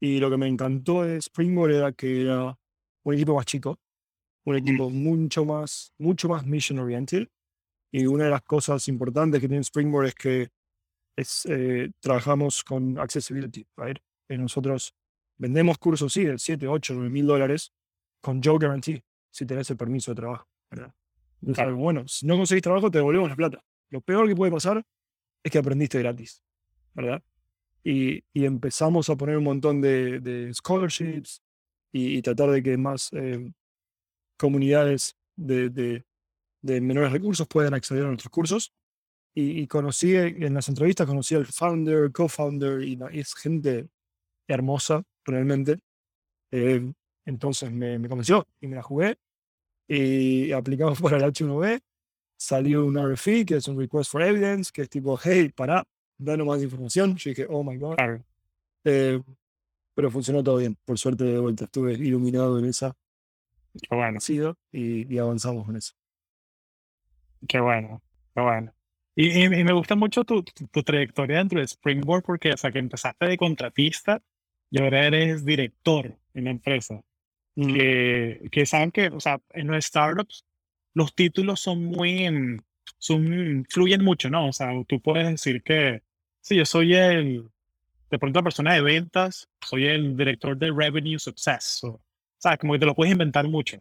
Y 0.00 0.18
lo 0.18 0.30
que 0.30 0.36
me 0.36 0.46
encantó 0.46 1.02
de 1.02 1.16
Springboard 1.18 1.72
era 1.72 1.92
que 1.92 2.22
era 2.22 2.58
un 3.04 3.14
equipo 3.14 3.34
más 3.34 3.46
chico, 3.46 3.78
un 4.44 4.56
equipo 4.56 4.90
mucho 4.90 5.44
más, 5.44 5.92
mucho 5.98 6.28
más 6.28 6.46
mission 6.46 6.78
oriented. 6.78 7.28
Y 7.92 8.06
una 8.06 8.24
de 8.24 8.30
las 8.30 8.42
cosas 8.42 8.86
importantes 8.88 9.40
que 9.40 9.48
tiene 9.48 9.62
Springboard 9.62 10.06
es 10.06 10.14
que 10.14 10.48
es, 11.16 11.46
eh, 11.46 11.90
trabajamos 12.00 12.62
con 12.62 12.98
accessibility, 12.98 13.66
right? 13.76 13.98
Y 14.28 14.38
nosotros 14.38 14.94
vendemos 15.38 15.78
cursos, 15.78 16.12
sí, 16.12 16.24
de 16.24 16.38
7, 16.38 16.68
8, 16.68 16.94
9 16.94 17.10
mil 17.10 17.26
dólares 17.26 17.72
con 18.22 18.42
Joe 18.42 18.58
Guarantee, 18.58 19.02
si 19.30 19.46
tenés 19.46 19.70
el 19.70 19.76
permiso 19.76 20.12
de 20.12 20.16
trabajo, 20.16 20.46
¿verdad? 20.70 20.94
Bueno, 21.40 22.06
si 22.06 22.26
no 22.26 22.36
conseguís 22.36 22.62
trabajo, 22.62 22.90
te 22.90 22.98
devolvemos 22.98 23.28
la 23.28 23.36
plata. 23.36 23.64
Lo 23.90 24.00
peor 24.00 24.28
que 24.28 24.36
puede 24.36 24.52
pasar 24.52 24.84
es 25.42 25.50
que 25.50 25.58
aprendiste 25.58 25.98
gratis, 25.98 26.42
¿verdad? 26.94 27.22
Y, 27.82 28.22
y 28.32 28.44
empezamos 28.44 29.08
a 29.08 29.16
poner 29.16 29.36
un 29.36 29.44
montón 29.44 29.80
de, 29.80 30.20
de 30.20 30.52
scholarships, 30.52 31.42
y, 31.92 32.22
tratar 32.22 32.50
de 32.50 32.62
que 32.62 32.76
más 32.76 33.10
eh, 33.12 33.52
comunidades 34.36 35.16
de, 35.36 35.70
de, 35.70 36.04
de, 36.62 36.80
menores 36.80 37.12
recursos 37.12 37.48
puedan 37.48 37.74
acceder 37.74 38.04
a 38.04 38.08
nuestros 38.08 38.30
cursos. 38.30 38.72
Y, 39.32 39.66
conocí 39.68 40.16
en 40.16 40.54
las 40.54 40.68
entrevistas, 40.68 41.06
conocí 41.06 41.34
al 41.34 41.46
founder, 41.46 42.10
co-founder, 42.12 42.82
y, 42.82 42.98
es 43.12 43.34
gente 43.34 43.88
hermosa, 44.48 45.04
realmente. 45.24 45.78
Eh, 46.50 46.92
entonces 47.24 47.70
me, 47.70 47.98
me, 47.98 48.08
convenció 48.08 48.46
y 48.60 48.66
me 48.66 48.76
la 48.76 48.82
jugué. 48.82 49.18
Y 49.92 50.52
aplicamos 50.52 51.00
para 51.00 51.16
el 51.16 51.24
H1B. 51.24 51.80
Salió 52.36 52.86
un 52.86 52.96
RFE, 52.96 53.44
que 53.44 53.56
es 53.56 53.66
un 53.66 53.76
Request 53.76 54.12
for 54.12 54.22
Evidence, 54.22 54.70
que 54.72 54.82
es 54.82 54.88
tipo, 54.88 55.18
hey, 55.20 55.50
para, 55.54 55.84
danos 56.16 56.46
más 56.46 56.62
información. 56.62 57.16
Yo 57.16 57.30
dije, 57.30 57.46
oh 57.50 57.64
my 57.64 57.76
God. 57.76 57.96
Eh, 58.84 59.20
pero 59.92 60.10
funcionó 60.12 60.44
todo 60.44 60.58
bien. 60.58 60.76
Por 60.84 60.96
suerte, 60.96 61.24
de 61.24 61.40
vuelta, 61.40 61.64
estuve 61.64 61.94
iluminado 61.94 62.56
en 62.60 62.66
esa. 62.66 62.96
Qué 63.82 63.94
bueno. 63.94 64.18
Y, 64.70 65.12
y, 65.12 65.18
avanzamos 65.18 65.66
con 65.66 65.76
eso. 65.76 65.92
Qué 67.48 67.58
bueno, 67.58 68.00
qué 68.32 68.40
bueno. 68.40 68.72
Y, 69.16 69.44
y, 69.44 69.48
me 69.48 69.72
gusta 69.72 69.96
mucho 69.96 70.24
tu, 70.24 70.44
tu, 70.44 70.82
trayectoria 70.84 71.38
dentro 71.38 71.58
de 71.58 71.66
Springboard 71.66 72.22
porque, 72.22 72.52
o 72.52 72.56
sea, 72.56 72.70
que 72.70 72.78
empezaste 72.78 73.26
de 73.26 73.36
contratista 73.36 74.22
y 74.70 74.80
ahora 74.80 75.04
eres 75.04 75.44
director 75.44 76.16
en 76.34 76.44
la 76.44 76.50
empresa. 76.50 77.02
Mm. 77.60 77.74
Que, 77.74 78.48
que 78.50 78.66
saben 78.66 78.90
que, 78.90 79.08
o 79.08 79.20
sea, 79.20 79.40
en 79.50 79.68
los 79.68 79.84
startups 79.84 80.44
los 80.94 81.14
títulos 81.14 81.60
son 81.60 81.84
muy, 81.84 82.58
son, 82.98 83.66
fluyen 83.68 84.02
mucho, 84.02 84.30
¿no? 84.30 84.48
O 84.48 84.52
sea, 84.52 84.70
tú 84.88 85.00
puedes 85.00 85.28
decir 85.28 85.62
que, 85.62 86.02
sí, 86.40 86.56
yo 86.56 86.64
soy 86.64 86.94
el, 86.94 87.48
de 88.10 88.18
pronto 88.18 88.40
la 88.40 88.44
persona 88.44 88.74
de 88.74 88.82
ventas, 88.82 89.48
soy 89.60 89.86
el 89.86 90.16
director 90.16 90.56
de 90.56 90.72
Revenue 90.72 91.18
Success. 91.18 91.84
O, 91.84 92.00
sea, 92.38 92.56
como 92.56 92.72
que 92.72 92.80
te 92.80 92.86
lo 92.86 92.94
puedes 92.94 93.12
inventar 93.12 93.46
mucho. 93.48 93.78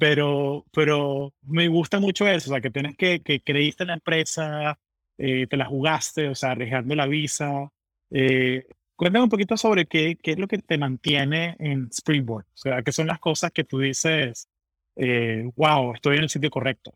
Pero, 0.00 0.64
pero 0.72 1.34
me 1.42 1.68
gusta 1.68 2.00
mucho 2.00 2.26
eso, 2.26 2.50
o 2.50 2.54
sea, 2.54 2.62
que 2.62 2.70
tienes 2.70 2.96
que, 2.96 3.20
que 3.20 3.40
creíste 3.40 3.82
en 3.82 3.88
la 3.88 3.94
empresa, 3.94 4.78
eh, 5.18 5.46
te 5.46 5.56
la 5.56 5.66
jugaste, 5.66 6.28
o 6.28 6.34
sea, 6.34 6.52
arriesgando 6.52 6.94
la 6.94 7.06
visa. 7.06 7.70
Eh, 8.10 8.66
cuéntame 8.96 9.24
un 9.24 9.30
poquito 9.30 9.56
sobre 9.56 9.86
qué, 9.86 10.16
qué 10.20 10.32
es 10.32 10.38
lo 10.38 10.48
que 10.48 10.58
te 10.58 10.78
mantiene 10.78 11.56
en 11.58 11.88
Springboard, 11.92 12.46
o 12.46 12.56
sea, 12.56 12.82
qué 12.82 12.92
son 12.92 13.06
las 13.06 13.20
cosas 13.20 13.52
que 13.52 13.64
tú 13.64 13.78
dices, 13.78 14.48
eh, 14.96 15.48
wow, 15.54 15.94
estoy 15.94 16.16
en 16.16 16.24
el 16.24 16.30
sitio 16.30 16.50
correcto. 16.50 16.94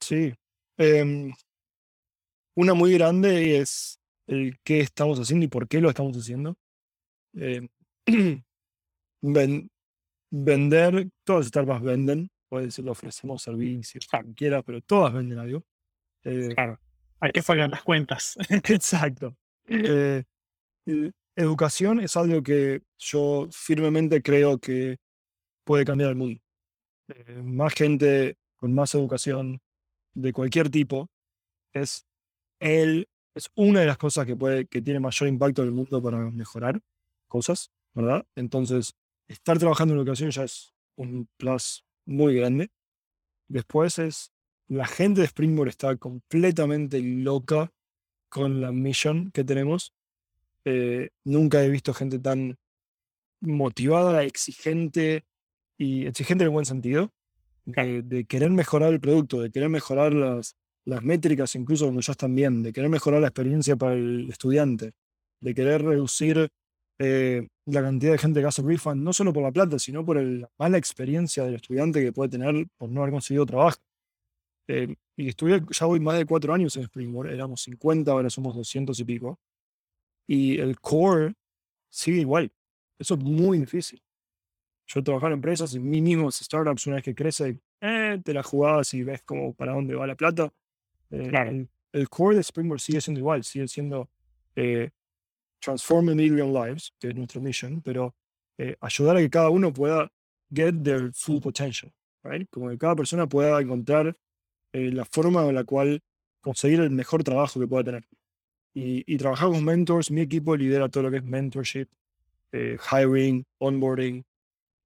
Sí. 0.00 0.32
Em, 0.78 1.32
una 2.56 2.74
muy 2.74 2.94
grande 2.94 3.58
es 3.58 4.00
el 4.26 4.58
qué 4.64 4.80
estamos 4.80 5.18
haciendo 5.20 5.44
y 5.44 5.48
por 5.48 5.68
qué 5.68 5.80
lo 5.80 5.90
estamos 5.90 6.16
haciendo. 6.16 6.56
Eh, 9.22 9.68
vender, 10.32 11.08
todas 11.24 11.40
las 11.40 11.48
startups 11.48 11.82
venden, 11.82 12.30
puede 12.48 12.66
decir, 12.66 12.88
ofrecemos 12.88 13.42
servicios, 13.42 14.06
cualquiera, 14.06 14.62
pero 14.62 14.80
todas 14.80 15.12
venden 15.12 15.38
algo. 15.38 15.64
Eh, 16.24 16.52
claro, 16.54 16.80
hay 17.20 17.30
que 17.32 17.42
pagar 17.42 17.70
las 17.70 17.82
cuentas. 17.82 18.36
exacto. 18.50 19.36
Eh, 19.68 20.24
educación 21.36 22.00
es 22.00 22.16
algo 22.16 22.42
que 22.42 22.82
yo 22.98 23.48
firmemente 23.52 24.22
creo 24.22 24.58
que 24.58 24.98
puede 25.64 25.84
cambiar 25.84 26.10
el 26.10 26.16
mundo. 26.16 26.40
más 27.42 27.74
gente 27.74 28.36
con 28.56 28.74
más 28.74 28.94
educación 28.94 29.60
de 30.14 30.32
cualquier 30.32 30.70
tipo 30.70 31.08
es 31.72 32.04
el 32.60 33.08
es 33.34 33.50
una 33.54 33.80
de 33.80 33.86
las 33.86 33.98
cosas 33.98 34.26
que, 34.26 34.36
puede, 34.36 34.66
que 34.66 34.82
tiene 34.82 35.00
mayor 35.00 35.28
impacto 35.28 35.62
en 35.62 35.68
el 35.68 35.74
mundo 35.74 36.02
para 36.02 36.18
mejorar 36.30 36.80
cosas, 37.28 37.70
¿verdad? 37.94 38.26
Entonces, 38.34 38.94
estar 39.28 39.58
trabajando 39.58 39.94
en 39.94 40.00
educación 40.00 40.30
ya 40.30 40.44
es 40.44 40.74
un 40.96 41.28
plus 41.36 41.84
muy 42.06 42.34
grande. 42.34 42.70
Después 43.48 43.98
es, 43.98 44.32
la 44.68 44.86
gente 44.86 45.20
de 45.20 45.26
Springboard 45.26 45.68
está 45.68 45.96
completamente 45.96 47.00
loca 47.00 47.72
con 48.28 48.60
la 48.60 48.72
mission 48.72 49.30
que 49.32 49.44
tenemos. 49.44 49.92
Eh, 50.64 51.10
nunca 51.24 51.64
he 51.64 51.68
visto 51.70 51.94
gente 51.94 52.18
tan 52.18 52.56
motivada, 53.40 54.24
exigente 54.24 55.24
y 55.78 56.06
exigente 56.06 56.44
en 56.44 56.48
el 56.48 56.52
buen 56.52 56.66
sentido, 56.66 57.12
de, 57.64 58.26
querer 58.26 58.50
mejorar 58.50 58.92
el 58.92 59.00
producto, 59.00 59.40
de 59.40 59.50
querer 59.50 59.68
mejorar 59.68 60.12
las, 60.12 60.56
las 60.84 61.02
métricas, 61.02 61.54
incluso 61.54 61.86
cuando 61.86 62.00
ya 62.00 62.12
están 62.12 62.34
bien, 62.34 62.62
de 62.62 62.72
querer 62.72 62.90
mejorar 62.90 63.20
la 63.20 63.28
experiencia 63.28 63.76
para 63.76 63.94
el 63.94 64.28
estudiante, 64.28 64.92
de 65.40 65.54
querer 65.54 65.82
reducir 65.82 66.50
eh, 66.98 67.48
la 67.66 67.82
cantidad 67.82 68.12
de 68.12 68.18
gente 68.18 68.40
que 68.40 68.46
hace 68.46 68.62
refund, 68.62 69.02
no 69.02 69.12
solo 69.12 69.32
por 69.32 69.42
la 69.42 69.52
plata, 69.52 69.78
sino 69.78 70.04
por 70.04 70.20
la 70.20 70.50
mala 70.58 70.76
experiencia 70.76 71.44
del 71.44 71.54
estudiante 71.54 72.02
que 72.02 72.12
puede 72.12 72.30
tener 72.30 72.66
por 72.76 72.90
no 72.90 73.00
haber 73.00 73.12
conseguido 73.12 73.46
trabajo. 73.46 73.78
Eh, 74.68 74.94
y 75.16 75.28
estuve, 75.28 75.62
ya 75.70 75.86
voy 75.86 76.00
más 76.00 76.18
de 76.18 76.26
cuatro 76.26 76.52
años 76.52 76.76
en 76.76 76.82
Springboard, 76.84 77.30
éramos 77.30 77.62
50, 77.62 78.10
ahora 78.10 78.30
somos 78.30 78.54
200 78.54 78.98
y 79.00 79.04
pico. 79.04 79.38
Y 80.30 80.60
el 80.60 80.78
core 80.80 81.34
sigue 81.88 82.20
igual. 82.20 82.52
Eso 83.00 83.14
es 83.14 83.20
muy 83.20 83.58
difícil. 83.58 84.00
Yo 84.86 85.00
he 85.00 85.02
trabajado 85.02 85.32
en 85.32 85.38
empresas, 85.38 85.74
en 85.74 85.90
mí 85.90 86.00
mismo, 86.00 86.30
startups, 86.30 86.86
una 86.86 86.96
vez 86.96 87.04
que 87.04 87.16
crece, 87.16 87.58
eh, 87.80 88.20
te 88.24 88.32
la 88.32 88.44
jugabas 88.44 88.94
y 88.94 89.02
ves 89.02 89.22
como 89.22 89.52
para 89.54 89.72
dónde 89.72 89.96
va 89.96 90.06
la 90.06 90.14
plata. 90.14 90.52
Eh, 91.10 91.66
el, 91.92 92.08
core 92.08 92.36
de 92.36 92.42
Springboard 92.44 92.78
sigue 92.78 93.00
siendo 93.00 93.18
igual, 93.18 93.42
sigue 93.42 93.66
siendo 93.66 94.08
eh, 94.54 94.90
transform 95.58 96.10
a 96.10 96.14
million 96.14 96.52
lives, 96.52 96.94
que 97.00 97.08
es 97.08 97.16
nuestra 97.16 97.40
mission, 97.40 97.82
pero 97.82 98.14
eh, 98.56 98.76
ayudar 98.80 99.16
a 99.16 99.20
que 99.20 99.30
cada 99.30 99.50
uno 99.50 99.72
pueda 99.72 100.12
get 100.54 100.80
their 100.84 101.12
full 101.12 101.40
potential, 101.40 101.92
right? 102.22 102.48
Como 102.50 102.68
que 102.70 102.78
cada 102.78 102.94
persona 102.94 103.28
pueda 103.28 103.60
encontrar 103.60 104.16
la 104.72 105.04
forma 105.06 105.48
en 105.48 105.56
la 105.56 105.64
cual 105.64 106.00
conseguir 106.40 106.78
el 106.78 106.90
mejor 106.90 107.24
trabajo 107.24 107.58
que 107.58 107.66
pueda 107.66 107.82
tener. 107.82 108.06
Y, 108.72 109.04
y 109.12 109.16
trabajar 109.18 109.48
con 109.48 109.64
mentors, 109.64 110.10
mi 110.10 110.20
equipo 110.20 110.56
lidera 110.56 110.88
todo 110.88 111.04
lo 111.04 111.10
que 111.10 111.18
es 111.18 111.24
mentorship, 111.24 111.88
hiring, 112.52 113.44
onboarding. 113.58 114.24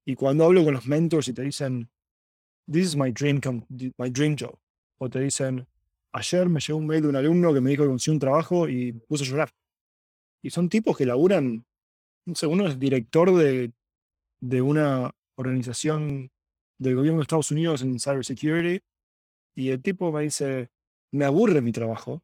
Y 0.05 0.15
cuando 0.15 0.45
hablo 0.45 0.63
con 0.63 0.73
los 0.73 0.87
mentors 0.87 1.27
y 1.27 1.33
te 1.33 1.43
dicen, 1.43 1.89
this 2.71 2.87
is 2.87 2.95
my 2.95 3.11
dream, 3.11 3.39
my 3.97 4.09
dream 4.09 4.35
job, 4.37 4.57
o 4.97 5.09
te 5.09 5.19
dicen, 5.19 5.67
Ayer 6.15 6.47
me 6.47 6.61
llegó 6.61 6.79
un 6.79 6.87
mail 6.87 7.01
de 7.01 7.09
un 7.09 7.17
alumno 7.17 7.53
que 7.53 7.59
me 7.59 7.71
dijo 7.71 7.83
que 7.83 7.89
consiguió 7.89 8.13
un 8.13 8.19
trabajo 8.19 8.69
y 8.69 8.93
me 8.93 9.01
puse 9.01 9.25
a 9.25 9.27
llorar. 9.27 9.49
Y 10.41 10.49
son 10.49 10.69
tipos 10.69 10.95
que 10.95 11.05
laburan, 11.05 11.65
no 12.25 12.35
sé, 12.35 12.47
uno 12.47 12.67
es 12.67 12.79
director 12.79 13.35
de, 13.35 13.73
de 14.39 14.61
una 14.61 15.11
organización 15.35 16.31
del 16.77 16.95
gobierno 16.95 17.19
de 17.19 17.23
Estados 17.23 17.51
Unidos 17.51 17.81
en 17.81 17.99
cybersecurity 17.99 18.81
y 19.55 19.71
el 19.71 19.81
tipo 19.81 20.09
me 20.13 20.23
dice, 20.23 20.69
me 21.11 21.25
aburre 21.25 21.59
mi 21.59 21.73
trabajo 21.73 22.23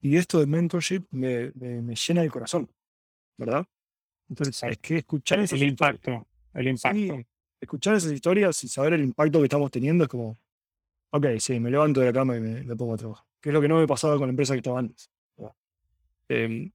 y 0.00 0.16
esto 0.16 0.40
de 0.40 0.46
mentorship 0.46 1.04
me, 1.10 1.52
me, 1.54 1.94
llena 1.94 2.22
el 2.22 2.30
corazón, 2.30 2.70
¿verdad? 3.36 3.66
Entonces, 4.28 4.62
es 4.62 4.78
que 4.78 4.98
escuchar 4.98 5.40
el 5.40 5.62
impacto, 5.62 6.26
el 6.54 6.68
impacto. 6.68 7.24
escuchar 7.60 7.96
esas 7.96 8.12
historias 8.12 8.62
y 8.64 8.68
saber 8.68 8.94
el 8.94 9.02
impacto 9.02 9.38
que 9.38 9.44
estamos 9.44 9.70
teniendo 9.70 10.04
es 10.04 10.10
como, 10.10 10.38
ok, 11.10 11.26
sí, 11.38 11.58
me 11.60 11.70
levanto 11.70 12.00
de 12.00 12.06
la 12.06 12.12
cama 12.12 12.36
y 12.36 12.40
me 12.40 12.76
pongo 12.76 12.94
a 12.94 12.96
trabajar 12.96 13.30
que 13.40 13.48
es 13.48 13.54
lo 13.54 13.60
que 13.60 13.68
no 13.68 13.78
me 13.78 13.86
pasaba 13.86 14.16
con 14.18 14.26
la 14.26 14.30
empresa 14.30 14.54
que 14.54 14.58
estaba 14.58 14.78
antes. 14.78 15.10
Eh, 16.28 16.70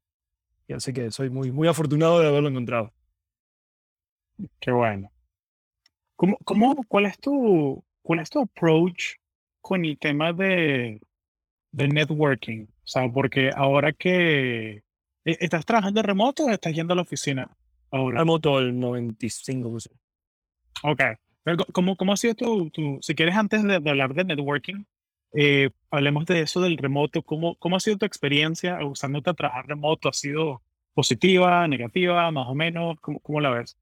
y 0.68 0.74
así 0.74 0.92
que 0.92 1.12
soy 1.12 1.30
muy, 1.30 1.52
muy 1.52 1.68
afortunado 1.68 2.20
de 2.20 2.28
haberlo 2.28 2.50
encontrado. 2.50 2.92
Qué 4.60 4.72
bueno. 4.72 5.12
¿Cómo, 6.16 6.38
cómo, 6.44 6.84
cuál, 6.88 7.06
es 7.06 7.18
tu, 7.20 7.84
¿Cuál 8.02 8.20
es 8.20 8.30
tu 8.30 8.42
approach 8.42 9.16
con 9.62 9.86
el 9.86 9.98
tema 9.98 10.34
de, 10.34 11.00
de 11.72 11.88
networking? 11.88 12.66
O 12.86 12.88
sea, 12.88 13.10
porque 13.12 13.52
ahora 13.56 13.94
que 13.94 14.84
e, 15.26 15.38
estás 15.40 15.66
trabajando 15.66 16.02
remoto 16.02 16.46
o 16.46 16.50
estás 16.52 16.74
yendo 16.74 16.94
a 16.94 16.96
la 16.96 17.02
oficina 17.02 17.50
ahora? 17.92 18.20
Remoto 18.20 18.60
el 18.60 18.76
95%. 18.76 19.92
Ok. 20.84 21.02
¿cómo, 21.74 21.96
¿Cómo 21.96 22.14
ha 22.14 22.18
sido 22.18 22.36
tu, 22.36 22.70
tu, 22.70 23.00
si 23.02 23.16
quieres 23.16 23.36
antes 23.36 23.64
de 23.64 23.76
hablar 23.76 24.14
de 24.14 24.24
networking, 24.24 24.84
eh, 25.38 25.70
hablemos 25.92 26.26
de 26.26 26.42
eso 26.42 26.62
del 26.62 26.78
remoto. 26.78 27.22
¿Cómo, 27.22 27.56
¿Cómo 27.56 27.76
ha 27.76 27.80
sido 27.80 27.98
tu 27.98 28.06
experiencia 28.06 28.84
usándote 28.86 29.30
a 29.30 29.34
trabajar 29.34 29.68
remoto? 29.68 30.08
¿Ha 30.08 30.14
sido 30.14 30.62
positiva, 30.94 31.68
negativa, 31.68 32.32
más 32.32 32.48
o 32.48 32.56
menos? 32.56 32.98
¿Cómo, 33.02 33.20
cómo 33.20 33.42
la 33.42 33.50
ves? 33.50 33.78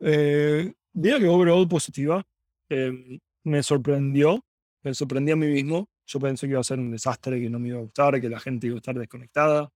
Eh, 0.00 0.72
diría 0.92 1.18
que 1.18 1.28
overall 1.28 1.66
positiva. 1.68 2.24
Em, 2.68 3.18
me 3.44 3.62
sorprendió, 3.62 4.44
me 4.82 4.94
sorprendí 4.94 5.32
a 5.32 5.36
mí 5.36 5.46
mismo. 5.46 5.88
Yo 6.06 6.20
pensé 6.20 6.46
que 6.46 6.52
iba 6.52 6.60
a 6.60 6.64
ser 6.64 6.78
un 6.78 6.90
desastre, 6.90 7.40
que 7.40 7.48
no 7.48 7.58
me 7.58 7.68
iba 7.68 7.78
a 7.78 7.82
gustar, 7.82 8.20
que 8.20 8.28
la 8.28 8.40
gente 8.40 8.66
iba 8.66 8.76
a 8.76 8.78
estar 8.78 8.98
desconectada. 8.98 9.70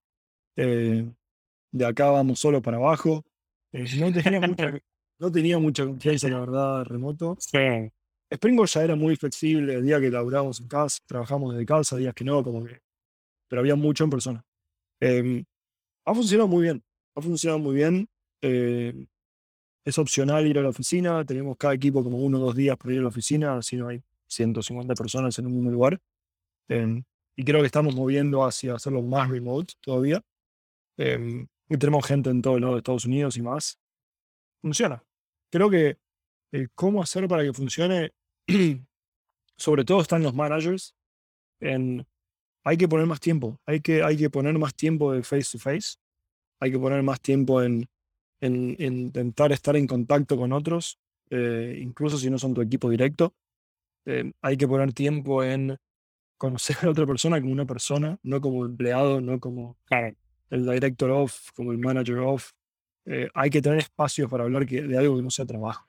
Eh, 0.55 1.09
de 1.71 1.85
acá 1.85 2.09
vamos 2.09 2.39
solo 2.39 2.61
para 2.61 2.77
abajo. 2.77 3.23
Eh, 3.71 3.85
no, 3.99 4.11
tenía 4.11 4.39
mucha, 4.41 4.71
no 5.19 5.31
tenía 5.31 5.59
mucha 5.59 5.85
confianza, 5.85 6.27
la 6.29 6.39
verdad, 6.39 6.85
remoto. 6.85 7.37
Sí. 7.39 7.91
Springboard 8.29 8.69
ya 8.69 8.83
era 8.83 8.95
muy 8.95 9.15
flexible, 9.15 9.75
el 9.75 9.85
día 9.85 9.99
que 10.01 10.09
laburábamos 10.09 10.59
en 10.59 10.67
casa, 10.67 10.99
trabajamos 11.05 11.53
desde 11.53 11.65
casa, 11.65 11.95
días 11.95 12.13
que 12.13 12.25
no, 12.25 12.43
como 12.43 12.65
que. 12.65 12.81
Pero 13.47 13.61
había 13.61 13.75
mucho 13.75 14.03
en 14.03 14.09
persona. 14.09 14.45
Em, 14.99 15.45
ha 16.05 16.13
funcionado 16.13 16.47
muy 16.47 16.63
bien, 16.63 16.83
ha 17.15 17.21
funcionado 17.21 17.59
muy 17.59 17.75
bien. 17.75 18.09
Em, 18.41 19.07
es 19.85 19.97
opcional 19.97 20.45
ir 20.45 20.59
a 20.59 20.61
la 20.61 20.69
oficina, 20.69 21.23
tenemos 21.23 21.55
cada 21.55 21.73
equipo 21.73 22.03
como 22.03 22.17
uno 22.17 22.39
o 22.39 22.41
dos 22.47 22.55
días 22.55 22.75
para 22.75 22.93
ir 22.93 22.99
a 22.99 23.03
la 23.03 23.07
oficina, 23.07 23.57
así 23.57 23.77
no 23.77 23.87
hay 23.87 24.03
150 24.27 24.93
personas 24.95 25.39
en 25.39 25.45
un 25.45 25.53
mismo 25.53 25.71
lugar. 25.71 26.01
Em, 26.69 27.03
y 27.35 27.43
creo 27.43 27.61
que 27.61 27.67
estamos 27.67 27.95
moviendo 27.95 28.45
hacia 28.45 28.75
hacerlo 28.75 29.01
más 29.01 29.29
remote 29.29 29.73
todavía. 29.81 30.23
y 31.69 31.77
tenemos 31.77 32.05
gente 32.05 32.29
en 32.29 32.41
todo 32.41 32.55
el 32.55 32.61
lado 32.61 32.73
de 32.73 32.79
Estados 32.79 33.05
Unidos 33.05 33.37
y 33.37 33.41
más. 33.41 33.79
Funciona. 34.61 35.03
Creo 35.51 35.69
que 35.69 35.97
el 36.51 36.71
cómo 36.71 37.01
hacer 37.03 37.27
para 37.27 37.43
que 37.43 37.53
funcione 37.53 38.13
sobre 39.57 39.83
todo 39.83 40.01
están 40.01 40.23
los 40.23 40.33
managers, 40.33 40.95
en, 41.59 42.05
hay 42.63 42.77
que 42.77 42.87
poner 42.87 43.05
más 43.05 43.19
tiempo, 43.19 43.59
hay 43.65 43.81
que, 43.81 44.03
hay 44.03 44.17
que 44.17 44.29
poner 44.29 44.57
más 44.57 44.75
tiempo 44.75 45.13
de 45.13 45.23
face 45.23 45.51
to 45.51 45.59
face, 45.59 45.97
hay 46.59 46.71
que 46.71 46.79
poner 46.79 47.01
más 47.03 47.19
tiempo 47.19 47.61
en, 47.61 47.89
en, 48.39 48.75
intentar 48.79 49.51
estar 49.51 49.75
en 49.75 49.87
contacto 49.87 50.37
con 50.37 50.53
otros, 50.53 50.99
eh, 51.29 51.79
incluso 51.81 52.17
si 52.17 52.29
no 52.29 52.37
son 52.37 52.53
tu 52.53 52.61
equipo 52.61 52.89
directo. 52.89 53.33
Eh, 54.05 54.31
hay 54.41 54.55
que 54.55 54.67
poner 54.67 54.93
tiempo 54.93 55.43
en 55.43 55.77
conocer 56.37 56.77
a 56.81 56.85
la 56.85 56.91
otra 56.91 57.05
persona 57.05 57.39
como 57.39 57.51
una 57.51 57.65
persona, 57.65 58.19
no 58.23 58.41
como 58.41 58.65
empleado, 58.65 59.21
no 59.21 59.39
como 59.39 59.77
el 60.49 60.65
director 60.65 61.09
of, 61.11 61.51
como 61.53 61.71
el 61.71 61.77
manager 61.77 62.19
of. 62.19 62.51
Eh, 63.05 63.29
hay 63.33 63.49
que 63.49 63.61
tener 63.61 63.79
espacios 63.79 64.29
para 64.29 64.43
hablar 64.43 64.65
de 64.65 64.97
algo 64.97 65.15
que 65.15 65.23
no 65.23 65.29
sea 65.29 65.45
trabajo. 65.45 65.87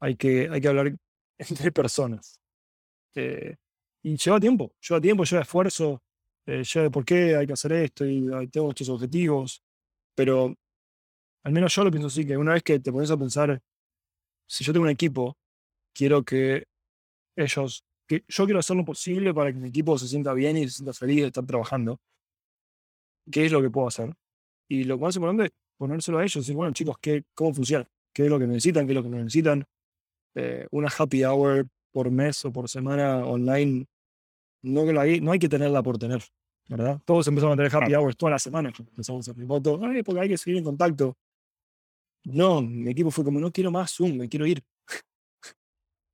Hay 0.00 0.14
que, 0.16 0.48
hay 0.50 0.60
que 0.60 0.68
hablar 0.68 0.94
entre 1.38 1.72
personas. 1.72 2.40
Eh, 3.14 3.56
y 4.02 4.16
lleva 4.16 4.38
tiempo, 4.38 4.72
lleva 4.80 5.00
tiempo, 5.00 5.24
lleva 5.24 5.42
esfuerzo, 5.42 6.02
eh, 6.46 6.62
lleva 6.62 6.90
por 6.90 7.04
qué 7.04 7.36
hay 7.36 7.46
que 7.46 7.52
hacer 7.52 7.72
esto 7.72 8.06
y 8.06 8.48
tengo 8.50 8.70
estos 8.70 8.88
objetivos. 8.88 9.62
Pero 10.14 10.54
al 11.42 11.52
menos 11.52 11.74
yo 11.74 11.84
lo 11.84 11.90
pienso 11.90 12.08
así, 12.08 12.26
que 12.26 12.36
una 12.36 12.54
vez 12.54 12.62
que 12.62 12.78
te 12.80 12.92
pones 12.92 13.10
a 13.10 13.16
pensar, 13.16 13.60
si 14.46 14.64
yo 14.64 14.72
tengo 14.72 14.84
un 14.84 14.90
equipo, 14.90 15.36
quiero 15.94 16.22
que 16.24 16.64
ellos, 17.36 17.84
que 18.08 18.24
yo 18.26 18.44
quiero 18.46 18.58
hacer 18.58 18.76
lo 18.76 18.84
posible 18.84 19.32
para 19.34 19.52
que 19.52 19.58
mi 19.58 19.68
equipo 19.68 19.98
se 19.98 20.08
sienta 20.08 20.32
bien 20.32 20.56
y 20.56 20.64
se 20.64 20.76
sienta 20.76 20.92
feliz 20.92 21.20
de 21.20 21.26
estar 21.28 21.46
trabajando. 21.46 22.00
¿Qué 23.30 23.44
es 23.44 23.52
lo 23.52 23.60
que 23.62 23.70
puedo 23.70 23.86
hacer? 23.86 24.14
Y 24.68 24.84
lo 24.84 24.98
más 24.98 25.14
importante 25.14 25.44
es 25.44 25.50
ponérselo 25.76 26.18
a 26.18 26.22
ellos 26.22 26.34
decir, 26.34 26.56
bueno, 26.56 26.72
chicos, 26.72 26.96
¿qué, 27.00 27.24
¿cómo 27.34 27.54
funciona? 27.54 27.88
qué 28.18 28.24
es 28.24 28.30
lo 28.30 28.38
que 28.40 28.48
necesitan, 28.48 28.84
qué 28.84 28.92
es 28.92 28.96
lo 28.96 29.02
que 29.04 29.08
no 29.10 29.18
necesitan. 29.18 29.64
Eh, 30.34 30.66
una 30.72 30.88
happy 30.88 31.24
hour 31.24 31.68
por 31.92 32.10
mes 32.10 32.44
o 32.44 32.52
por 32.52 32.68
semana 32.68 33.24
online, 33.24 33.86
no, 34.62 34.84
que 34.84 34.98
hay, 34.98 35.20
no 35.20 35.30
hay 35.30 35.38
que 35.38 35.48
tenerla 35.48 35.84
por 35.84 35.98
tener, 35.98 36.20
¿verdad? 36.68 37.00
Todos 37.04 37.28
empezamos 37.28 37.54
a 37.54 37.56
tener 37.56 37.72
happy 37.72 37.94
hours 37.94 38.16
todas 38.16 38.32
las 38.32 38.42
semanas, 38.42 38.74
empezamos 38.80 39.28
a 39.28 39.32
remoto, 39.32 39.78
porque 40.04 40.20
hay 40.20 40.28
que 40.28 40.36
seguir 40.36 40.58
en 40.58 40.64
contacto. 40.64 41.16
No, 42.24 42.60
mi 42.60 42.90
equipo 42.90 43.12
fue 43.12 43.24
como, 43.24 43.38
no 43.38 43.52
quiero 43.52 43.70
más 43.70 43.92
Zoom, 43.92 44.16
me 44.16 44.28
quiero 44.28 44.46
ir. 44.46 44.62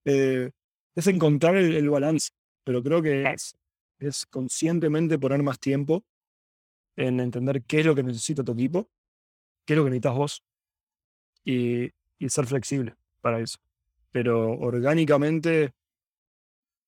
Eh, 0.07 0.51
es 0.95 1.07
encontrar 1.07 1.57
el, 1.57 1.91
balance, 1.91 2.31
pero 2.65 2.83
creo 2.83 3.03
que 3.03 3.25
es, 3.33 3.57
es 3.99 4.27
conscientemente 4.27 5.19
poner 5.19 5.43
más 5.43 5.59
tiempo 5.59 6.05
en 6.97 7.21
entender 7.21 7.63
qué 7.65 7.81
es 7.81 7.87
lo 7.87 7.95
que 7.95 8.03
necesita 8.03 8.45
tu 8.45 8.53
equipo, 8.53 8.89
qué 9.65 9.75
es 9.75 9.77
lo 9.77 9.85
que 9.85 9.91
necesitas 9.91 10.15
vos, 10.15 10.43
y, 11.45 11.91
ser 12.27 12.47
flexible 12.47 12.95
para 13.21 13.41
eso. 13.41 13.59
Pero 14.11 14.53
orgánicamente 14.53 15.75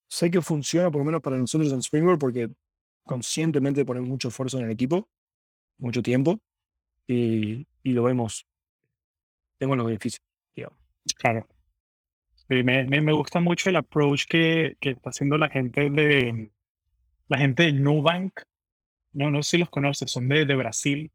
sé 0.08 0.30
que 0.30 0.40
funciona 0.40 0.90
por 0.90 1.00
lo 1.00 1.04
menos 1.04 1.20
para 1.20 1.36
nosotros 1.36 1.70
en 1.72 1.80
Springboard 1.80 2.18
porque 2.18 2.48
conscientemente 3.04 3.84
ponemos 3.84 4.08
mucho 4.08 4.28
esfuerzo 4.28 4.58
en 4.58 4.64
el 4.64 4.70
equipo, 4.70 5.10
mucho 5.76 6.02
tiempo 6.02 6.40
y, 7.06 7.66
y 7.82 7.92
lo 7.92 8.04
vemos, 8.04 8.46
tengo 9.58 9.76
los 9.76 9.86
beneficios, 9.86 10.22
digamos. 10.54 10.78
Claro. 11.18 11.46
Me, 12.48 13.12
gusta 13.12 13.40
mucho 13.40 13.70
el 13.70 13.76
approach 13.76 14.26
que, 14.26 14.76
está 14.80 15.10
haciendo 15.10 15.36
la 15.36 15.48
gente 15.48 15.90
de 15.90 16.50
la 17.28 17.38
gente 17.38 17.64
de 17.64 17.72
Nubank. 17.72 18.40
No, 19.12 19.30
no 19.30 19.42
sé 19.42 19.52
si 19.52 19.58
los 19.58 19.70
conoces, 19.70 20.10
son 20.10 20.28
de, 20.28 20.44
de 20.44 20.54
Brasil. 20.54 21.10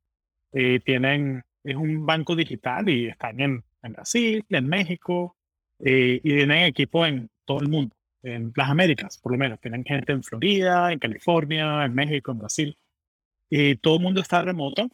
Eh, 0.52 0.80
tienen, 0.84 1.44
es 1.64 1.76
un 1.76 2.06
banco 2.06 2.36
digital 2.36 2.90
y 2.90 3.08
están 3.08 3.40
en, 3.40 3.64
en 3.84 3.94
Brasil, 3.94 4.46
en 4.50 4.68
México, 4.68 5.38
eh, 5.80 6.20
y 6.24 6.30
tienen 6.30 6.64
equipo 6.66 7.06
en 7.06 7.30
todo 7.46 7.62
el 7.62 7.70
mundo, 7.70 7.96
en 8.24 8.52
las 8.56 8.70
Américas, 8.70 9.18
por 9.18 9.32
lo 9.32 9.38
menos. 9.38 9.60
Tienen 9.62 9.86
gente 9.86 10.12
en 10.12 10.24
Florida, 10.24 10.92
en 10.92 11.00
California, 11.00 11.86
en 11.86 11.94
México, 11.94 12.32
en 12.32 12.40
Brasil. 12.40 12.78
Y 13.50 13.76
todo 13.78 13.98
el 13.98 14.02
mundo 14.02 14.22
está 14.22 14.42
remoto 14.42 14.90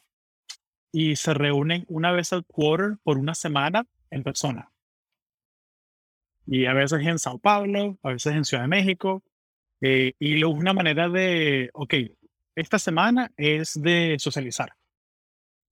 y 0.92 1.16
se 1.16 1.34
reúnen 1.34 1.86
una 1.90 2.12
vez 2.12 2.34
al 2.34 2.46
quarter 2.46 2.98
por 3.04 3.18
una 3.18 3.36
semana 3.36 3.86
en 4.10 4.24
persona. 4.24 4.72
Y 6.48 6.66
a 6.66 6.74
veces 6.74 7.06
en 7.06 7.20
Sao 7.20 7.38
Paulo, 7.40 8.00
a 8.04 8.14
veces 8.14 8.34
en 8.34 8.46
Ciudad 8.46 8.64
de 8.64 8.70
México. 8.70 9.24
Eh, 9.82 10.14
y 10.18 10.38
lo, 10.38 10.50
una 10.50 10.74
manera 10.74 11.10
de, 11.10 11.70
ok, 11.74 11.94
esta 12.56 12.80
semana 12.80 13.32
es 13.38 13.80
de 13.80 14.16
socializar. 14.18 14.72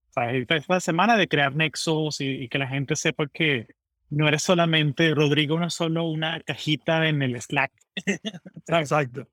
O 0.09 0.13
sea, 0.13 0.31
esta, 0.33 0.57
esta 0.57 0.79
semana 0.79 1.17
de 1.17 1.27
crear 1.27 1.55
nexos 1.55 2.21
y, 2.21 2.43
y, 2.43 2.49
que 2.49 2.59
la 2.59 2.67
gente 2.67 2.95
sepa 2.95 3.27
que 3.27 3.67
no 4.09 4.27
eres 4.27 4.43
solamente 4.43 5.15
Rodrigo, 5.15 5.57
no 5.59 5.67
es 5.67 5.73
solo 5.73 6.03
una 6.03 6.39
cajita 6.41 7.07
en 7.07 7.21
el 7.21 7.41
Slack. 7.41 7.71
Exacto. 8.67 9.27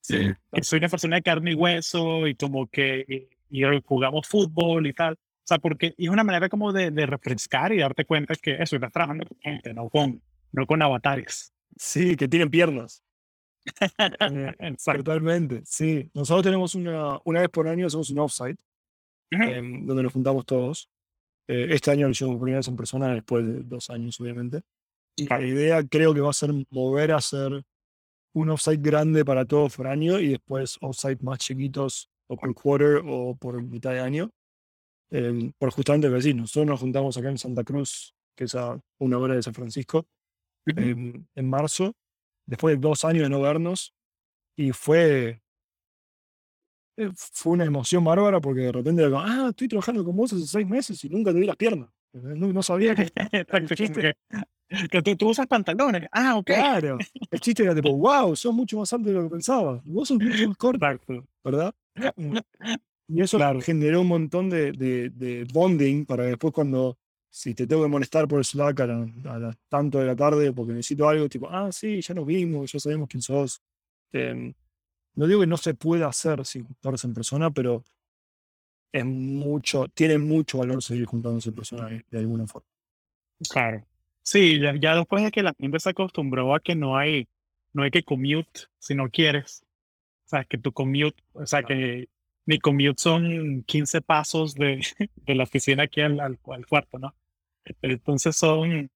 Sí. 0.00 0.32
Soy 0.62 0.78
una 0.78 0.88
persona 0.88 1.16
de 1.16 1.22
carne 1.22 1.52
y 1.52 1.54
hueso 1.54 2.26
y 2.26 2.34
como 2.34 2.68
que 2.68 3.04
y, 3.50 3.62
y 3.62 3.80
jugamos 3.84 4.26
fútbol 4.26 4.86
y 4.86 4.92
tal. 4.92 5.14
O 5.14 5.48
sea, 5.48 5.58
porque 5.58 5.94
es 5.96 6.08
una 6.08 6.24
manera 6.24 6.48
como 6.48 6.72
de, 6.72 6.90
de 6.90 7.06
refrescar 7.06 7.72
y 7.72 7.78
darte 7.78 8.04
cuenta 8.04 8.34
que 8.34 8.54
eso, 8.54 8.76
estás 8.76 8.92
trabajando 8.92 9.26
con 9.26 9.38
gente, 9.38 9.74
no 9.74 9.88
con, 9.88 10.20
no 10.52 10.66
con 10.66 10.82
avatares. 10.82 11.52
Sí, 11.76 12.16
que 12.16 12.28
tienen 12.28 12.50
piernas. 12.50 13.02
Totalmente, 14.84 15.62
sí. 15.64 16.08
Nosotros 16.14 16.44
tenemos 16.44 16.74
una, 16.74 17.18
una 17.24 17.40
vez 17.40 17.50
por 17.50 17.68
año, 17.68 17.86
hacemos 17.86 18.10
un 18.10 18.18
offsite, 18.20 18.56
eh, 19.30 19.60
donde 19.82 20.02
nos 20.02 20.12
juntamos 20.12 20.46
todos. 20.46 20.88
Eh, 21.48 21.68
este 21.70 21.90
año 21.90 22.06
lo 22.06 22.12
hicimos 22.12 22.34
por 22.34 22.42
primera 22.42 22.58
vez 22.58 22.68
en 22.68 22.76
persona, 22.76 23.14
después 23.14 23.46
de 23.46 23.62
dos 23.62 23.90
años, 23.90 24.20
obviamente. 24.20 24.62
La 25.16 25.40
idea 25.40 25.82
creo 25.82 26.12
que 26.12 26.20
va 26.20 26.30
a 26.30 26.34
ser 26.34 26.50
mover 26.70 27.12
a 27.12 27.16
hacer 27.16 27.62
un 28.34 28.50
offsite 28.50 28.82
grande 28.82 29.24
para 29.24 29.46
todos 29.46 29.74
por 29.74 29.86
año 29.86 30.20
y 30.20 30.28
después 30.28 30.76
offsite 30.80 31.22
más 31.22 31.38
chiquitos 31.38 32.10
o 32.26 32.36
por 32.36 32.54
quarter 32.54 33.02
o 33.04 33.34
por 33.34 33.62
mitad 33.62 33.92
de 33.92 34.00
año. 34.00 34.30
Eh, 35.10 35.52
por 35.58 35.70
justamente 35.70 36.10
decís, 36.10 36.34
nosotros 36.34 36.66
nos 36.66 36.80
juntamos 36.80 37.16
acá 37.16 37.30
en 37.30 37.38
Santa 37.38 37.64
Cruz, 37.64 38.14
que 38.36 38.44
es 38.44 38.54
a 38.54 38.78
una 38.98 39.18
hora 39.18 39.34
de 39.34 39.42
San 39.42 39.54
Francisco, 39.54 40.06
Eh, 40.66 41.14
en 41.34 41.48
marzo, 41.50 41.94
después 42.46 42.76
de 42.76 42.80
dos 42.80 43.04
años 43.04 43.24
de 43.24 43.28
no 43.30 43.40
vernos, 43.40 43.94
y 44.56 44.72
fue, 44.72 45.42
eh, 46.96 47.10
fue 47.14 47.52
una 47.52 47.64
emoción 47.64 48.04
bárbara 48.04 48.40
porque 48.40 48.62
de 48.62 48.72
repente 48.72 49.04
ah, 49.14 49.46
estoy 49.50 49.68
trabajando 49.68 50.04
con 50.04 50.16
vos 50.16 50.32
hace 50.32 50.46
seis 50.46 50.66
meses 50.66 51.02
y 51.04 51.08
nunca 51.08 51.32
te 51.32 51.38
vi 51.40 51.46
las 51.46 51.56
piernas. 51.56 51.90
No, 52.12 52.52
no 52.52 52.62
sabía 52.62 52.94
que... 54.00 54.14
Que, 54.90 55.00
tú, 55.00 55.14
tú 55.16 55.28
usas 55.28 55.46
pantalones. 55.46 56.08
Ah, 56.10 56.36
ok. 56.36 56.46
Claro, 56.46 56.98
el 57.30 57.40
chiste 57.40 57.62
era 57.62 57.74
tipo, 57.74 57.92
wow, 57.96 58.34
sos 58.34 58.52
mucho 58.52 58.78
más 58.78 58.92
alto 58.92 59.08
de 59.08 59.14
lo 59.14 59.22
que 59.24 59.30
pensaba. 59.30 59.80
Vos 59.84 60.08
sos 60.08 60.18
mucho 60.18 60.48
más 60.48 60.56
corto. 60.56 60.86
¿verdad? 61.44 61.74
Y 63.08 63.20
eso 63.20 63.36
Claro. 63.36 63.60
generó 63.60 64.00
un 64.00 64.08
montón 64.08 64.50
de, 64.50 64.72
de, 64.72 65.10
de 65.10 65.46
bonding 65.52 66.04
para 66.06 66.24
después 66.24 66.52
cuando, 66.52 66.98
si 67.38 67.54
te 67.54 67.66
tengo 67.66 67.82
que 67.82 67.88
molestar 67.90 68.26
por 68.26 68.42
Slack 68.42 68.80
a, 68.80 68.86
la- 68.86 69.06
a 69.34 69.38
las 69.38 69.56
tanto 69.68 69.98
de 69.98 70.06
la 70.06 70.16
tarde 70.16 70.52
porque 70.54 70.72
necesito 70.72 71.06
algo, 71.06 71.28
tipo, 71.28 71.48
ah, 71.50 71.70
sí, 71.70 72.00
ya 72.00 72.14
nos 72.14 72.24
vimos, 72.26 72.72
ya 72.72 72.80
sabemos 72.80 73.08
quién 73.10 73.20
sos. 73.20 73.60
Em, 74.10 74.54
no 75.16 75.26
digo 75.26 75.40
que 75.40 75.46
no 75.46 75.58
se 75.58 75.74
pueda 75.74 76.06
hacer 76.08 76.44
sin 76.46 76.64
juntarse 76.64 77.06
en 77.06 77.12
persona, 77.12 77.50
pero 77.50 77.84
es 78.92 79.04
mucho, 79.04 79.86
tiene 79.88 80.16
mucho 80.16 80.58
valor 80.58 80.82
seguir 80.82 81.04
juntándose 81.04 81.50
en 81.50 81.54
persona 81.54 81.88
de, 81.88 82.04
de 82.10 82.18
alguna 82.18 82.46
forma. 82.46 82.66
Claro. 83.50 83.84
Sí, 84.22 84.58
ya, 84.58 84.74
ya 84.74 84.96
después 84.96 85.22
de 85.22 85.30
que 85.30 85.42
la 85.42 85.54
gente 85.58 85.78
se 85.78 85.90
acostumbró 85.90 86.54
a 86.54 86.60
que 86.60 86.74
no 86.74 86.96
hay, 86.96 87.28
no 87.74 87.82
hay 87.82 87.90
que 87.90 88.02
commute 88.02 88.62
si 88.78 88.94
no 88.94 89.10
quieres. 89.10 89.62
O 90.24 90.28
sea, 90.28 90.44
que 90.44 90.56
tu 90.58 90.72
commute, 90.72 91.22
o 91.34 91.46
sea, 91.46 91.62
que 91.62 92.08
mi 92.46 92.58
commute 92.58 92.94
son 92.96 93.62
15 93.64 94.00
pasos 94.00 94.54
de, 94.54 94.80
de 95.26 95.34
la 95.34 95.44
oficina 95.44 95.82
aquí 95.84 96.00
al, 96.00 96.18
al, 96.18 96.38
al 96.50 96.66
cuarto, 96.66 96.98
¿no? 96.98 97.14
Entonces 97.82 98.36
son, 98.36 98.90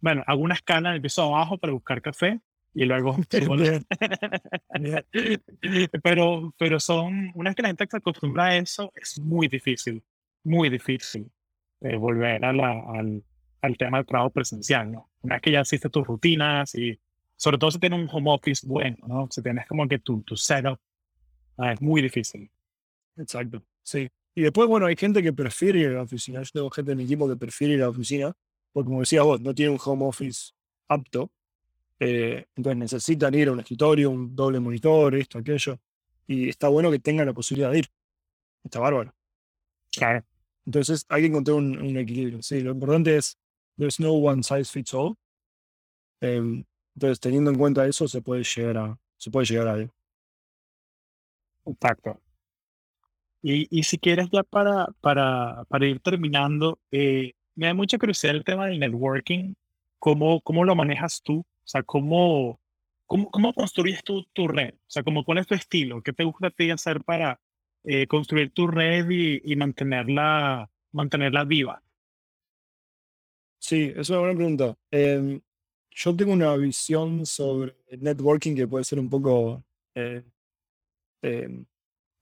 bueno, 0.00 0.22
hago 0.26 0.42
una 0.42 0.54
escala 0.54 0.90
en 0.90 0.96
el 0.96 1.02
piso 1.02 1.22
abajo 1.22 1.58
para 1.58 1.72
buscar 1.72 2.02
café 2.02 2.40
y 2.74 2.84
luego 2.84 3.16
pero, 6.02 6.54
pero 6.58 6.80
son, 6.80 7.32
una 7.34 7.50
vez 7.50 7.56
que 7.56 7.62
la 7.62 7.68
gente 7.68 7.86
se 7.90 7.96
acostumbra 7.96 8.46
a 8.46 8.56
eso, 8.56 8.92
es 8.94 9.18
muy 9.20 9.48
difícil, 9.48 10.02
muy 10.44 10.70
difícil 10.70 11.30
eh, 11.80 11.96
volver 11.96 12.44
a 12.44 12.52
la, 12.52 12.70
al, 12.94 13.24
al 13.62 13.76
tema 13.76 13.98
del 13.98 14.06
trabajo 14.06 14.30
presencial, 14.30 14.92
¿no? 14.92 15.10
Una 15.22 15.36
vez 15.36 15.42
que 15.42 15.52
ya 15.52 15.60
hiciste 15.60 15.90
tus 15.90 16.06
rutinas 16.06 16.74
y 16.74 16.98
sobre 17.36 17.58
todo 17.58 17.70
si 17.70 17.78
tienes 17.78 18.00
un 18.00 18.08
home 18.10 18.30
office 18.30 18.66
bueno, 18.66 18.96
¿no? 19.06 19.28
Si 19.30 19.42
tienes 19.42 19.66
como 19.66 19.86
que 19.88 19.98
tu, 19.98 20.22
tu 20.22 20.36
setup, 20.36 20.78
ah, 21.58 21.72
es 21.72 21.80
muy 21.80 22.02
difícil. 22.02 22.50
Exacto, 23.16 23.62
sí. 23.82 24.08
Y 24.34 24.42
después, 24.42 24.68
bueno, 24.68 24.86
hay 24.86 24.96
gente 24.96 25.22
que 25.22 25.32
prefiere 25.32 25.80
ir 25.80 25.88
a 25.88 25.92
la 25.92 26.02
oficina. 26.02 26.42
Yo 26.42 26.50
tengo 26.52 26.70
gente 26.70 26.92
en 26.92 26.98
mi 26.98 27.04
equipo 27.04 27.28
que 27.28 27.36
prefiere 27.36 27.74
ir 27.74 27.80
a 27.82 27.84
la 27.86 27.90
oficina, 27.90 28.32
porque 28.72 28.86
como 28.88 29.00
decías 29.00 29.24
vos, 29.24 29.40
no 29.40 29.54
tiene 29.54 29.72
un 29.72 29.80
home 29.84 30.04
office 30.06 30.52
apto. 30.88 31.30
eh, 32.00 32.46
entonces 32.56 32.78
necesitan 32.78 33.34
ir 33.34 33.48
a 33.48 33.52
un 33.52 33.60
escritorio, 33.60 34.10
un 34.10 34.34
doble 34.36 34.60
monitor, 34.60 35.14
esto, 35.16 35.38
aquello. 35.38 35.78
Y 36.26 36.48
está 36.48 36.68
bueno 36.68 36.90
que 36.90 36.98
tengan 37.00 37.26
la 37.26 37.34
posibilidad 37.34 37.70
de 37.72 37.80
ir. 37.80 37.86
Está 38.64 38.80
bárbaro. 38.80 39.14
Claro. 39.92 40.24
Entonces 40.66 41.04
hay 41.08 41.22
que 41.22 41.28
encontrar 41.28 41.56
un, 41.58 41.78
un 41.78 41.96
equilibrio. 41.98 42.42
Sí, 42.42 42.60
lo 42.60 42.72
importante 42.72 43.16
es, 43.16 43.38
there's 43.78 44.00
no 44.00 44.12
one 44.14 44.42
size 44.42 44.66
fits 44.72 44.94
all. 44.94 45.16
Em, 46.20 46.64
entonces, 46.94 47.20
teniendo 47.20 47.50
en 47.50 47.58
cuenta 47.58 47.86
eso, 47.86 48.08
se 48.08 48.22
puede 48.22 48.44
llegar 48.44 48.76
a, 48.78 48.98
se 49.16 49.30
puede 49.30 49.46
llegar 49.46 49.68
a 49.68 49.72
algo. 49.74 49.94
Exacto. 51.64 52.20
Y, 53.42 53.66
y 53.70 53.84
si 53.84 53.98
quieres 53.98 54.28
ya 54.30 54.42
para, 54.42 54.86
para, 55.00 55.64
para 55.68 55.86
ir 55.86 56.00
terminando, 56.00 56.78
eh, 56.90 57.32
me 57.54 57.66
da 57.66 57.74
mucha 57.74 57.98
curiosidad 57.98 58.36
el 58.36 58.44
tema 58.44 58.66
del 58.66 58.78
networking. 58.78 59.54
¿Cómo, 59.98 60.40
cómo 60.40 60.64
lo 60.64 60.74
manejas 60.74 61.22
tú? 61.22 61.40
O 61.40 61.68
sea, 61.68 61.82
¿cómo, 61.82 62.60
cómo, 63.06 63.30
cómo 63.30 63.52
construyes 63.52 64.02
tú 64.02 64.24
tu 64.32 64.48
red? 64.48 64.74
O 64.74 64.90
sea, 64.90 65.02
¿cómo, 65.02 65.24
¿cuál 65.24 65.38
es 65.38 65.46
tu 65.46 65.54
estilo? 65.54 66.02
¿Qué 66.02 66.12
te 66.12 66.24
gusta 66.24 66.48
a 66.48 66.50
ti 66.50 66.70
hacer 66.70 67.02
para 67.02 67.40
eh, 67.84 68.06
construir 68.06 68.50
tu 68.52 68.66
red 68.66 69.08
y, 69.10 69.56
mantenerla, 69.56 70.70
mantenerla 70.92 71.44
viva? 71.44 71.82
Sí, 73.58 73.92
es 73.94 74.08
una 74.10 74.20
buena 74.20 74.34
pregunta. 74.34 74.76
Em, 74.90 75.40
yo 75.90 76.16
tengo 76.16 76.32
una 76.32 76.56
visión 76.56 77.26
sobre 77.26 77.76
el 77.88 78.02
networking 78.02 78.54
que 78.54 78.66
puede 78.66 78.84
ser 78.84 78.98
un 78.98 79.10
poco 79.10 79.62
eh, 79.94 80.22
em, 81.22 81.64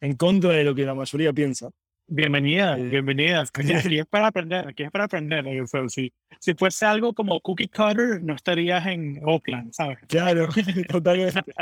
en 0.00 0.16
contra 0.16 0.50
de 0.50 0.64
lo 0.64 0.74
que 0.74 0.84
la 0.84 0.94
mayoría 0.94 1.32
piensa. 1.32 1.70
Bienvenida, 2.06 2.78
Eh, 2.78 2.84
bienvenida. 2.84 3.42
Aquí 3.54 3.72
aquí 3.72 3.98
es 3.98 4.06
para 4.06 4.28
aprender, 4.28 4.66
aquí 4.66 4.82
es 4.82 4.90
para 4.90 5.04
aprender. 5.04 5.46
O 5.60 5.66
sea, 5.66 5.86
si, 5.88 6.10
si 6.40 6.54
fuese 6.54 6.86
algo 6.86 7.12
como 7.12 7.38
cookie 7.40 7.68
cutter, 7.68 8.22
no 8.22 8.34
estarías 8.34 8.86
en 8.86 9.20
Oakland, 9.24 9.72
¿sabes? 9.72 9.98
Claro, 10.08 10.48
totalmente. 10.88 11.52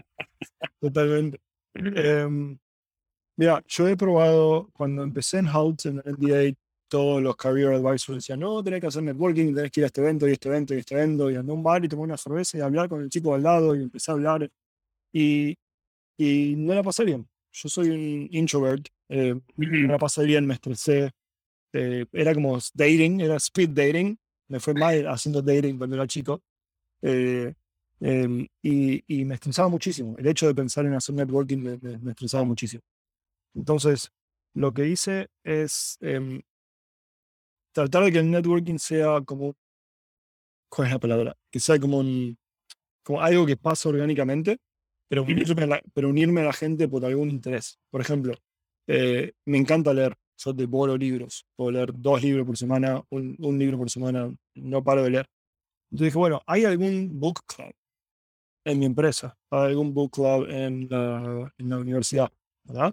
Totalmente. 0.80 1.40
Em, 1.74 2.56
mira, 3.36 3.62
yo 3.66 3.88
he 3.88 3.96
probado, 3.96 4.70
cuando 4.72 5.02
empecé 5.02 5.38
en 5.38 5.48
Halt, 5.48 5.86
en 5.86 6.02
el 6.04 6.14
NDA, 6.14 6.56
todos 6.88 7.20
los 7.20 7.34
career 7.34 7.72
advisors 7.72 8.18
decían, 8.18 8.38
no, 8.38 8.62
tenés 8.62 8.80
que 8.80 8.86
hacer 8.86 9.02
networking, 9.02 9.52
tenés 9.52 9.72
que 9.72 9.80
ir 9.80 9.84
a 9.84 9.86
este 9.88 10.00
evento 10.00 10.28
y 10.28 10.32
este 10.32 10.48
evento 10.48 10.74
y 10.74 10.78
este 10.78 10.94
evento, 10.94 11.28
y 11.28 11.34
andar 11.34 11.50
a 11.50 11.54
un 11.54 11.62
bar 11.64 11.84
y 11.84 11.88
tomar 11.88 12.04
una 12.04 12.16
cerveza 12.16 12.56
y 12.56 12.60
hablar 12.60 12.88
con 12.88 13.02
el 13.02 13.10
chico 13.10 13.34
al 13.34 13.42
lado 13.42 13.74
y 13.74 13.82
empecé 13.82 14.12
a 14.12 14.14
hablar. 14.14 14.48
Y, 15.12 15.58
y 16.16 16.54
no 16.56 16.72
la 16.74 16.84
pasé 16.84 17.04
bien. 17.04 17.26
Yo 17.58 17.68
soy 17.70 17.88
un 17.90 18.28
introvert, 18.32 18.86
eh, 19.08 19.34
no 19.56 19.92
la 19.92 19.98
pasé 19.98 20.24
bien, 20.24 20.46
me 20.46 20.54
estresé. 20.54 21.10
eh, 21.74 22.06
era 22.12 22.34
como 22.34 22.58
dating, 22.74 23.20
era 23.22 23.36
speed 23.38 23.70
dating. 23.70 24.18
Me 24.48 24.60
fue 24.60 24.74
mal 24.74 25.06
haciendo 25.08 25.42
dating 25.42 25.78
cuando 25.78 25.96
era 25.96 26.06
chico. 26.06 26.42
Eh, 27.02 27.54
em, 28.00 28.46
y, 28.62 29.04
y 29.08 29.24
me 29.26 29.34
estresaba 29.36 29.68
muchísimo. 29.68 30.16
El 30.18 30.26
hecho 30.28 30.46
de 30.48 30.54
pensar 30.54 30.86
en 30.86 30.94
hacer 30.94 31.14
networking 31.16 31.58
me, 31.58 31.78
me- 31.78 31.98
me 31.98 32.12
estresaba 32.12 32.44
muchísimo. 32.44 32.82
Entonces, 33.54 34.10
lo 34.54 34.72
que 34.74 34.88
hice 34.88 35.28
es 35.44 35.98
em, 36.02 36.42
tratar 37.72 38.02
de 38.04 38.10
que 38.12 38.18
el 38.18 38.28
networking 38.30 38.78
sea 38.78 39.20
como, 39.24 39.54
¿cuál 40.68 40.88
es 40.88 40.92
la 40.94 40.98
palabra? 40.98 41.36
Que 41.50 41.60
sea 41.60 41.78
como, 41.78 41.98
un, 41.98 42.38
como 43.04 43.22
algo 43.22 43.46
que 43.46 43.56
pasa 43.56 43.88
orgánicamente, 43.88 44.58
pero 45.08 45.22
unirme, 45.22 45.62
a 45.62 45.66
la, 45.66 45.82
pero 45.94 46.08
unirme 46.08 46.40
a 46.42 46.44
la 46.44 46.52
gente 46.52 46.88
por 46.88 47.04
algún 47.04 47.30
interés. 47.30 47.78
Por 47.90 48.00
ejemplo, 48.00 48.34
eh, 48.86 49.32
me 49.44 49.58
encanta 49.58 49.94
leer. 49.94 50.14
Yo 50.38 50.52
devoro 50.52 50.96
libros. 50.96 51.46
Puedo 51.56 51.70
leer 51.70 51.92
dos 51.94 52.22
libros 52.22 52.46
por 52.46 52.56
semana, 52.56 53.02
un, 53.10 53.36
un 53.38 53.58
libro 53.58 53.78
por 53.78 53.90
semana. 53.90 54.34
No 54.54 54.84
paro 54.84 55.02
de 55.02 55.10
leer. 55.10 55.26
Entonces 55.90 56.06
dije, 56.06 56.18
bueno, 56.18 56.42
¿hay 56.46 56.64
algún 56.64 57.18
book 57.18 57.40
club 57.46 57.72
en 58.64 58.78
mi 58.78 58.86
empresa? 58.86 59.36
¿Hay 59.50 59.70
algún 59.70 59.94
book 59.94 60.12
club 60.12 60.46
en 60.50 60.88
la, 60.90 61.52
en 61.58 61.68
la 61.70 61.78
universidad? 61.78 62.30
¿Verdad? 62.64 62.92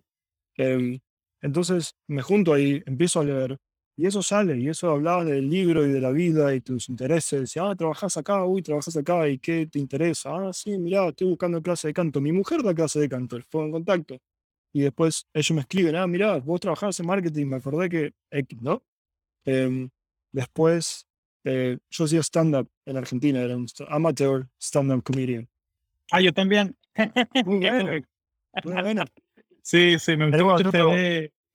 Em, 0.56 0.99
entonces 1.41 1.95
me 2.08 2.21
junto 2.21 2.54
ahí, 2.54 2.82
empiezo 2.86 3.19
a 3.19 3.26
leer 3.26 3.58
y 3.95 4.08
eso 4.08 4.23
sale, 4.23 4.58
y 4.58 4.69
eso 4.69 4.89
hablaba 4.89 5.23
del 5.23 5.49
libro 5.49 5.86
y 5.86 5.91
de 5.91 6.01
la 6.01 6.12
vida 6.12 6.53
y 6.56 6.62
tus 6.62 6.89
intereses. 6.89 7.41
Decía, 7.41 7.69
ah, 7.69 7.75
trabajas 7.75 8.17
acá, 8.17 8.43
uy, 8.45 8.63
trabajas 8.63 8.97
acá, 8.97 9.27
¿y 9.29 9.38
qué 9.38 9.67
te 9.67 9.77
interesa? 9.77 10.32
Ah, 10.32 10.51
sí, 10.51 10.77
mira, 10.79 11.08
estoy 11.10 11.27
buscando 11.27 11.62
clase 11.62 11.89
de 11.89 11.93
canto. 11.93 12.19
Mi 12.19 12.32
mujer 12.32 12.63
da 12.63 12.73
clase 12.73 12.99
de 12.99 13.08
canto, 13.10 13.39
fue 13.49 13.65
en 13.65 13.71
contacto. 13.71 14.17
Y 14.73 14.82
después 14.82 15.27
ellos 15.34 15.51
me 15.51 15.62
escriben, 15.62 15.95
ah, 15.95 16.08
mira, 16.08 16.39
vos 16.39 16.60
trabajabas 16.60 16.99
en 16.99 17.06
marketing, 17.06 17.45
me 17.45 17.58
acordé 17.58 17.88
que 17.89 18.13
X, 18.32 18.62
¿no? 18.62 18.82
Em, 19.45 19.89
después, 20.32 21.06
eh, 21.43 21.77
yo 21.91 22.06
hacía 22.06 22.21
stand-up 22.23 22.67
en 22.86 22.97
Argentina, 22.97 23.41
era 23.41 23.56
un 23.56 23.67
amateur 23.89 24.47
stand-up 24.60 25.03
comedian. 25.03 25.47
Ah, 26.12 26.19
yo 26.19 26.34
también. 26.34 26.75
Muy 27.45 27.60
bueno. 27.69 27.91
Muy 28.63 28.82
bueno. 28.82 29.06
Sí, 29.62 29.97
sí, 29.99 30.17
me 30.17 30.32
Tenemos 30.32 30.62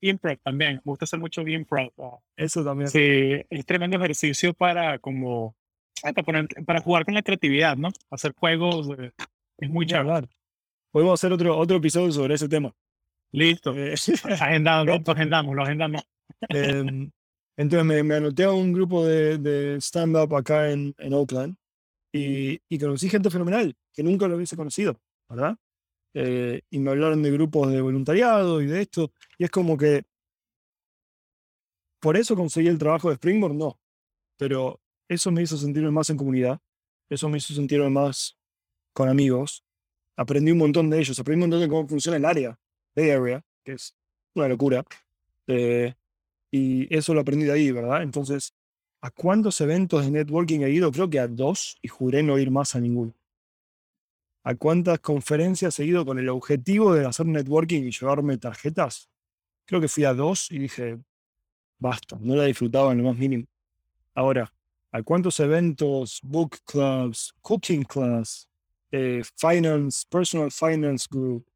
de 0.00 0.08
improv 0.08 0.38
también. 0.42 0.76
Me 0.76 0.80
gusta 0.84 1.04
hacer 1.04 1.18
mucho 1.18 1.42
improv. 1.46 1.90
ah. 1.98 2.18
Eso 2.36 2.64
también. 2.64 2.88
Sí, 2.88 3.42
es 3.50 3.66
tremendo 3.66 3.96
ejercicio 3.96 4.54
para 4.54 4.98
como 4.98 5.54
para, 6.02 6.22
poner- 6.22 6.64
para 6.64 6.80
jugar 6.80 7.04
con 7.04 7.14
la 7.14 7.22
creatividad, 7.22 7.76
¿no? 7.76 7.90
Hacer 8.10 8.32
juegos 8.34 8.88
eh, 8.98 9.10
es 9.58 9.70
muy 9.70 9.86
chévere. 9.86 10.28
Podemos 10.92 11.20
hacer 11.20 11.32
otro, 11.32 11.56
otro 11.58 11.76
episodio 11.76 12.12
sobre 12.12 12.34
ese 12.34 12.48
tema. 12.48 12.72
Listo. 13.32 13.74
Eh, 13.76 13.94
Agendado, 14.40 14.84
¿no? 14.84 14.98
lo 15.04 15.12
agendamos, 15.12 15.54
lo 15.54 15.62
agendamos. 15.62 16.02
Em, 16.50 17.10
entonces 17.56 17.84
me, 17.86 18.02
me 18.02 18.14
anoté 18.16 18.44
a 18.44 18.52
un 18.52 18.72
grupo 18.72 19.04
de, 19.04 19.38
de 19.38 19.76
stand-up 19.80 20.34
acá 20.36 20.70
en, 20.70 20.94
en 20.98 21.12
Oakland 21.14 21.56
y, 22.14 22.60
y 22.68 22.78
conocí 22.78 23.08
gente 23.08 23.30
fenomenal 23.30 23.74
que 23.92 24.02
nunca 24.02 24.28
lo 24.28 24.36
hubiese 24.36 24.54
conocido, 24.56 25.00
¿verdad? 25.28 25.56
Eh, 26.20 26.62
y 26.70 26.80
me 26.80 26.90
hablaron 26.90 27.22
de 27.22 27.30
grupos 27.30 27.70
de 27.70 27.80
voluntariado 27.80 28.60
y 28.60 28.66
de 28.66 28.80
esto. 28.80 29.12
Y 29.38 29.44
es 29.44 29.50
como 29.50 29.78
que 29.78 30.04
por 32.00 32.16
eso 32.16 32.34
conseguí 32.34 32.66
el 32.66 32.76
trabajo 32.76 33.08
de 33.08 33.14
Springboard, 33.14 33.54
no. 33.54 33.78
Pero 34.36 34.80
eso 35.08 35.30
me 35.30 35.42
hizo 35.42 35.56
sentirme 35.56 35.92
más 35.92 36.10
en 36.10 36.16
comunidad. 36.16 36.60
Eso 37.08 37.28
me 37.28 37.38
hizo 37.38 37.54
sentirme 37.54 37.88
más 37.88 38.36
con 38.92 39.08
amigos. 39.08 39.64
Aprendí 40.16 40.50
un 40.50 40.58
montón 40.58 40.90
de 40.90 40.98
ellos. 40.98 41.16
Aprendí 41.20 41.44
un 41.44 41.50
montón 41.50 41.60
de 41.60 41.68
cómo 41.68 41.86
funciona 41.86 42.16
el 42.16 42.24
área, 42.24 42.58
Bay 42.96 43.10
Area, 43.10 43.44
que 43.62 43.74
es 43.74 43.94
una 44.34 44.48
locura. 44.48 44.84
Eh, 45.46 45.94
y 46.50 46.92
eso 46.92 47.14
lo 47.14 47.20
aprendí 47.20 47.44
de 47.44 47.52
ahí, 47.52 47.70
¿verdad? 47.70 48.02
Entonces, 48.02 48.54
¿a 49.02 49.12
cuántos 49.12 49.60
eventos 49.60 50.04
de 50.04 50.10
networking 50.10 50.62
he 50.62 50.70
ido? 50.70 50.90
Creo 50.90 51.08
que 51.08 51.20
a 51.20 51.28
dos 51.28 51.78
y 51.80 51.86
juré 51.86 52.24
no 52.24 52.40
ir 52.40 52.50
más 52.50 52.74
a 52.74 52.80
ninguno. 52.80 53.14
¿A 54.44 54.54
cuántas 54.54 55.00
conferencias 55.00 55.78
he 55.78 55.84
ido 55.84 56.06
con 56.06 56.18
el 56.18 56.28
objetivo 56.28 56.94
de 56.94 57.06
hacer 57.06 57.26
networking 57.26 57.82
y 57.82 57.90
llevarme 57.90 58.38
tarjetas? 58.38 59.08
Creo 59.66 59.80
que 59.80 59.88
fui 59.88 60.04
a 60.04 60.14
dos 60.14 60.50
y 60.50 60.58
dije, 60.58 60.98
basta, 61.78 62.16
no 62.20 62.34
la 62.36 62.44
disfrutaba 62.44 62.92
en 62.92 62.98
lo 62.98 63.04
más 63.04 63.16
mínimo. 63.18 63.44
Ahora, 64.14 64.52
¿a 64.90 65.02
cuántos 65.02 65.38
eventos, 65.40 66.20
book 66.22 66.56
clubs, 66.64 67.34
cooking 67.42 67.82
class, 67.84 68.48
eh, 68.90 69.22
finance, 69.36 70.06
personal 70.08 70.50
finance 70.50 71.06
group, 71.10 71.46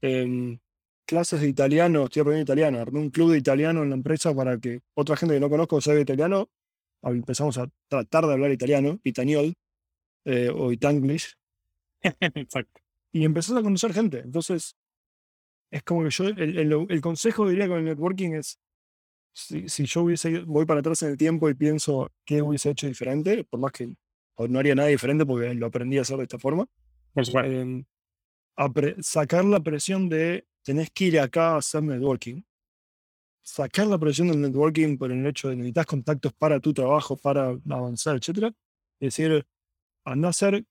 em, 0.00 0.58
clases 1.04 1.40
de 1.42 1.48
italiano, 1.48 2.04
estoy 2.04 2.20
aprendiendo 2.20 2.50
italiano, 2.50 2.78
armé 2.80 2.98
un 3.00 3.10
club 3.10 3.32
de 3.32 3.38
italiano 3.38 3.82
en 3.82 3.90
la 3.90 3.96
empresa 3.96 4.34
para 4.34 4.58
que 4.58 4.80
otra 4.94 5.16
gente 5.16 5.34
que 5.34 5.40
no 5.40 5.50
conozco 5.50 5.80
sabe 5.80 6.00
italiano, 6.00 6.48
hab- 7.02 7.14
empezamos 7.14 7.58
a 7.58 7.68
tratar 7.88 8.26
de 8.26 8.32
hablar 8.32 8.50
italiano, 8.52 8.98
itaniol 9.04 9.54
eh, 10.24 10.50
o 10.54 10.72
itanglish, 10.72 11.34
Exacto. 12.34 12.80
y 13.12 13.24
empezás 13.24 13.56
a 13.56 13.62
conocer 13.62 13.92
gente. 13.92 14.20
Entonces, 14.20 14.74
es 15.70 15.82
como 15.82 16.04
que 16.04 16.10
yo, 16.10 16.26
el, 16.28 16.58
el- 16.58 16.86
el 16.90 17.00
consejo 17.00 17.48
diría 17.48 17.68
con 17.68 17.78
el 17.78 17.84
networking 17.86 18.32
es, 18.34 18.58
si, 19.34 19.68
si 19.68 19.86
yo 19.86 20.02
hubiese, 20.04 20.40
voy 20.40 20.66
para 20.66 20.80
atrás 20.80 21.02
en 21.02 21.10
el 21.10 21.16
tiempo 21.18 21.50
y 21.50 21.54
pienso 21.54 22.10
qué 22.26 22.42
hubiese 22.42 22.70
hecho 22.70 22.88
diferente, 22.88 23.44
por 23.44 23.60
más 23.60 23.72
que 23.72 23.94
o 24.36 24.48
no 24.48 24.58
haría 24.60 24.74
nada 24.74 24.88
diferente 24.88 25.26
porque 25.26 25.54
lo 25.54 25.66
aprendí 25.66 25.98
a 25.98 26.02
hacer 26.02 26.16
de 26.18 26.24
esta 26.24 26.38
forma, 26.38 26.66
em, 27.44 27.84
apre- 28.58 28.96
sacar 29.02 29.44
la 29.44 29.60
presión 29.60 30.08
de 30.08 30.46
tenés 30.64 30.90
que 30.92 31.06
ir 31.06 31.20
acá 31.20 31.54
a 31.54 31.58
hacer 31.58 31.82
networking, 31.82 32.42
sacar 33.42 33.86
la 33.86 33.98
presión 33.98 34.28
del 34.28 34.40
networking 34.40 34.96
por 34.98 35.10
el 35.12 35.26
hecho 35.26 35.48
de 35.48 35.56
necesitas 35.56 35.86
contactos 35.86 36.32
para 36.34 36.60
tu 36.60 36.72
trabajo, 36.72 37.16
para 37.16 37.56
avanzar, 37.70 38.16
etcétera, 38.16 38.52
y 39.00 39.06
decir, 39.06 39.44
anda 40.04 40.28
a 40.28 40.30
hacer 40.30 40.64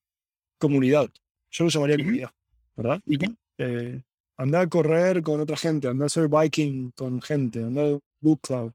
comunidad. 0.62 1.10
Yo 1.50 1.64
lo 1.64 1.70
llamaría 1.70 1.96
comunidad, 1.96 2.30
¿verdad? 2.76 3.02
Eh, 3.58 4.00
anda 4.36 4.60
a 4.60 4.68
correr 4.68 5.22
con 5.22 5.40
otra 5.40 5.56
gente, 5.56 5.88
anda 5.88 6.04
a 6.04 6.06
hacer 6.06 6.28
biking 6.28 6.92
con 6.92 7.20
gente, 7.20 7.64
anda 7.64 7.82
a 7.82 7.98
book 8.20 8.40
club. 8.42 8.72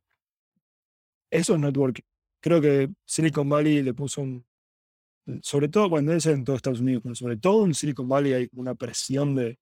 Eso 1.32 1.56
es 1.56 1.60
networking. 1.60 2.04
Creo 2.42 2.60
que 2.62 2.90
Silicon 3.06 3.48
Valley 3.50 3.82
le 3.82 3.94
puso 3.94 4.22
un, 4.22 4.46
sobre 5.42 5.70
todo, 5.70 5.90
bueno, 5.90 6.10
debe 6.10 6.22
ser 6.22 6.34
en 6.34 6.44
todo 6.44 6.56
Estados 6.56 6.82
Unidos, 6.82 7.02
pero 7.04 7.16
sobre 7.16 7.38
todo 7.38 7.66
en 7.66 7.74
Silicon 7.74 8.08
Valley 8.08 8.34
hay 8.34 8.50
una 8.54 8.76
presión 8.76 9.34
de, 9.36 9.58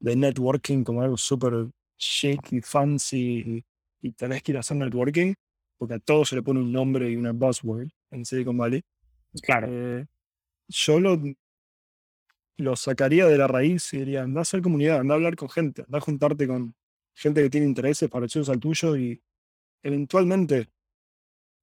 de 0.00 0.16
networking 0.16 0.84
como 0.84 1.02
algo 1.02 1.16
súper 1.16 1.68
chic 1.98 2.52
y 2.52 2.60
fancy 2.62 3.44
y, 3.46 3.64
y 4.08 4.12
tenés 4.12 4.42
que 4.42 4.52
ir 4.52 4.56
a 4.56 4.60
hacer 4.60 4.76
networking 4.76 5.34
porque 5.76 5.94
a 5.94 5.98
todo 5.98 6.24
se 6.24 6.34
le 6.34 6.42
pone 6.42 6.60
un 6.60 6.72
nombre 6.72 7.10
y 7.10 7.16
una 7.16 7.32
buzzword 7.32 7.88
en 8.10 8.24
Silicon 8.24 8.56
Valley. 8.56 8.82
Claro. 9.42 9.68
Eh, 9.70 10.06
yo 10.68 11.00
lo, 11.00 11.20
lo 12.58 12.76
sacaría 12.76 13.26
de 13.26 13.38
la 13.38 13.46
raíz 13.46 13.92
y 13.94 13.98
diría, 13.98 14.22
anda 14.22 14.40
a 14.40 14.42
hacer 14.42 14.60
comunidad, 14.60 14.98
anda 14.98 15.14
a 15.14 15.16
hablar 15.16 15.36
con 15.36 15.48
gente, 15.48 15.82
anda 15.82 15.98
a 15.98 16.00
juntarte 16.00 16.46
con 16.46 16.74
gente 17.14 17.42
que 17.42 17.50
tiene 17.50 17.66
intereses 17.66 18.10
parecidos 18.10 18.48
al 18.48 18.58
tuyo 18.60 18.96
y 18.96 19.22
eventualmente 19.82 20.68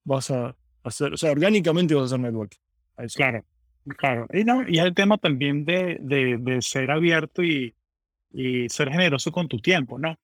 vas 0.05 0.31
a 0.31 0.55
hacer, 0.83 1.13
o 1.13 1.17
sea, 1.17 1.31
orgánicamente 1.31 1.93
vas 1.93 2.03
a 2.03 2.05
hacer 2.05 2.19
networking. 2.19 2.59
A 2.95 3.03
eso. 3.03 3.17
Claro, 3.17 3.45
claro. 3.97 4.27
Y, 4.33 4.45
no, 4.45 4.67
y 4.67 4.79
el 4.79 4.93
tema 4.93 5.17
también 5.17 5.65
de, 5.65 5.97
de, 5.99 6.37
de 6.39 6.61
ser 6.61 6.89
abierto 6.91 7.43
y, 7.43 7.75
y 8.31 8.69
ser 8.69 8.89
generoso 8.89 9.31
con 9.31 9.47
tu 9.49 9.59
tiempo, 9.59 9.99
¿no? 9.99 10.15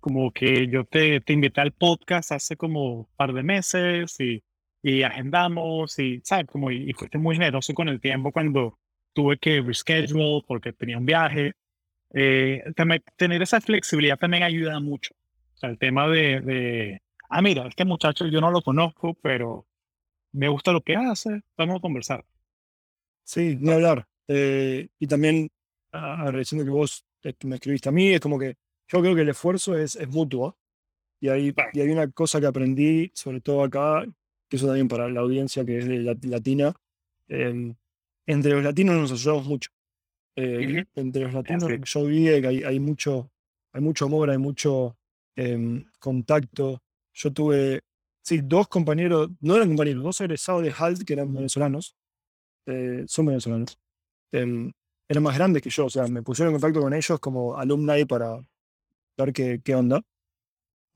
Como 0.00 0.32
que 0.32 0.68
yo 0.68 0.84
te, 0.84 1.20
te 1.20 1.32
invité 1.34 1.60
al 1.60 1.72
podcast 1.72 2.32
hace 2.32 2.56
como 2.56 2.94
un 3.00 3.06
par 3.16 3.34
de 3.34 3.42
meses 3.42 4.18
y, 4.20 4.42
y 4.82 5.02
agendamos 5.02 5.98
y, 5.98 6.20
¿sabes? 6.24 6.46
Como, 6.46 6.70
y, 6.70 6.90
y 6.90 6.92
fuiste 6.94 7.18
muy 7.18 7.36
generoso 7.36 7.74
con 7.74 7.88
el 7.88 8.00
tiempo 8.00 8.32
cuando 8.32 8.78
tuve 9.14 9.38
que 9.38 9.62
reschedule 9.62 10.42
porque 10.46 10.72
tenía 10.74 10.98
un 10.98 11.06
viaje. 11.06 11.54
Eh, 12.14 12.64
también 12.76 13.02
tener 13.16 13.42
esa 13.42 13.60
flexibilidad 13.60 14.18
también 14.18 14.44
ayuda 14.44 14.80
mucho. 14.80 15.14
O 15.54 15.58
sea, 15.58 15.70
el 15.70 15.78
tema 15.78 16.08
de, 16.08 16.40
de, 16.42 17.02
ah, 17.30 17.42
mira, 17.42 17.66
este 17.68 17.84
muchacho 17.84 18.26
yo 18.28 18.40
no 18.40 18.50
lo 18.50 18.62
conozco, 18.62 19.14
pero 19.22 19.66
me 20.32 20.48
gusta 20.48 20.72
lo 20.72 20.82
que 20.82 20.96
hace, 20.96 21.42
vamos 21.56 21.78
a 21.78 21.80
conversar. 21.80 22.24
Sí, 23.24 23.56
ni 23.60 23.70
hablar. 23.72 24.06
Eh, 24.28 24.88
y 24.98 25.06
también, 25.06 25.50
ah, 25.92 26.22
agradeciendo 26.22 26.64
que 26.64 26.70
vos 26.70 27.04
eh, 27.22 27.34
me 27.44 27.56
escribiste 27.56 27.88
a 27.88 27.92
mí, 27.92 28.12
es 28.12 28.20
como 28.20 28.38
que 28.38 28.56
yo 28.88 29.00
creo 29.00 29.14
que 29.14 29.22
el 29.22 29.28
esfuerzo 29.30 29.76
es, 29.76 29.96
es 29.96 30.08
mutuo. 30.08 30.56
Y 31.20 31.28
hay, 31.28 31.54
y 31.72 31.80
hay 31.80 31.88
una 31.90 32.10
cosa 32.12 32.40
que 32.40 32.46
aprendí, 32.46 33.10
sobre 33.14 33.40
todo 33.40 33.64
acá, 33.64 34.04
que 34.48 34.56
eso 34.56 34.66
también 34.66 34.88
para 34.88 35.08
la 35.08 35.20
audiencia 35.20 35.64
que 35.64 35.78
es 35.78 35.88
de 35.88 35.98
lat- 36.00 36.24
latina, 36.26 36.74
em, 37.28 37.74
entre 38.26 38.52
los 38.52 38.62
latinos 38.62 38.96
nos 38.96 39.12
ayudamos 39.12 39.46
mucho. 39.46 39.70
Eh. 40.36 40.84
Entre 40.94 41.22
los 41.22 41.32
latinos, 41.32 41.64
sí. 41.64 41.80
yo 41.84 42.04
vi 42.06 42.24
que 42.24 42.46
hay, 42.46 42.62
hay 42.62 42.80
mucho, 42.80 43.30
hay 43.72 43.80
mucho 43.80 44.06
amor, 44.06 44.30
hay 44.30 44.38
mucho 44.38 44.96
em, 45.36 45.84
contacto. 45.98 46.82
Yo 47.12 47.32
tuve, 47.32 47.80
sí, 48.22 48.40
dos 48.42 48.68
compañeros, 48.68 49.30
no 49.40 49.56
eran 49.56 49.68
compañeros, 49.68 50.02
dos 50.02 50.20
egresados 50.20 50.62
de 50.62 50.72
HALT 50.76 51.04
que 51.04 51.12
eran 51.12 51.32
venezolanos, 51.32 51.96
eh, 52.66 53.04
son 53.06 53.26
venezolanos, 53.26 53.78
em, 54.32 54.72
eran 55.08 55.22
más 55.22 55.36
grandes 55.36 55.62
que 55.62 55.70
yo, 55.70 55.86
o 55.86 55.90
sea, 55.90 56.08
me 56.08 56.22
pusieron 56.22 56.52
en 56.52 56.60
contacto 56.60 56.80
con 56.80 56.94
ellos 56.94 57.20
como 57.20 57.56
alumni 57.56 58.04
para 58.04 58.44
ver 59.16 59.32
qué, 59.32 59.60
qué 59.62 59.74
onda. 59.74 60.02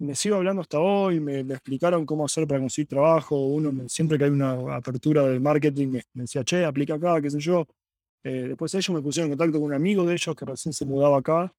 Me 0.01 0.15
sigo 0.15 0.37
hablando 0.37 0.63
hasta 0.63 0.79
hoy, 0.79 1.19
me, 1.19 1.43
me 1.43 1.55
explicaron 1.55 2.07
cómo 2.07 2.25
hacer 2.25 2.47
para 2.47 2.61
conseguir 2.61 2.87
trabajo. 2.89 3.37
Uno, 3.47 3.73
me- 3.73 3.89
siempre 3.89 4.17
que 4.17 4.25
hay 4.25 4.31
una 4.31 4.77
apertura 4.77 5.25
de 5.27 5.41
marketing, 5.41 5.89
me, 5.89 6.03
me 6.15 6.23
decía, 6.23 6.45
che, 6.45 6.65
aplica 6.65 6.95
acá, 6.95 7.21
qué 7.21 7.31
sé 7.31 7.41
yo. 7.41 7.67
Eh, 8.25 8.47
después 8.49 8.73
ellos 8.75 8.91
me 8.91 9.03
pusieron 9.03 9.31
en 9.33 9.39
contacto 9.39 9.59
con 9.61 9.69
un 9.69 9.75
amigo 9.75 10.05
de 10.07 10.15
ellos 10.15 10.37
que 10.37 10.45
recién 10.45 10.73
se 10.73 10.85
mudaba 10.87 11.19
acá 11.19 11.53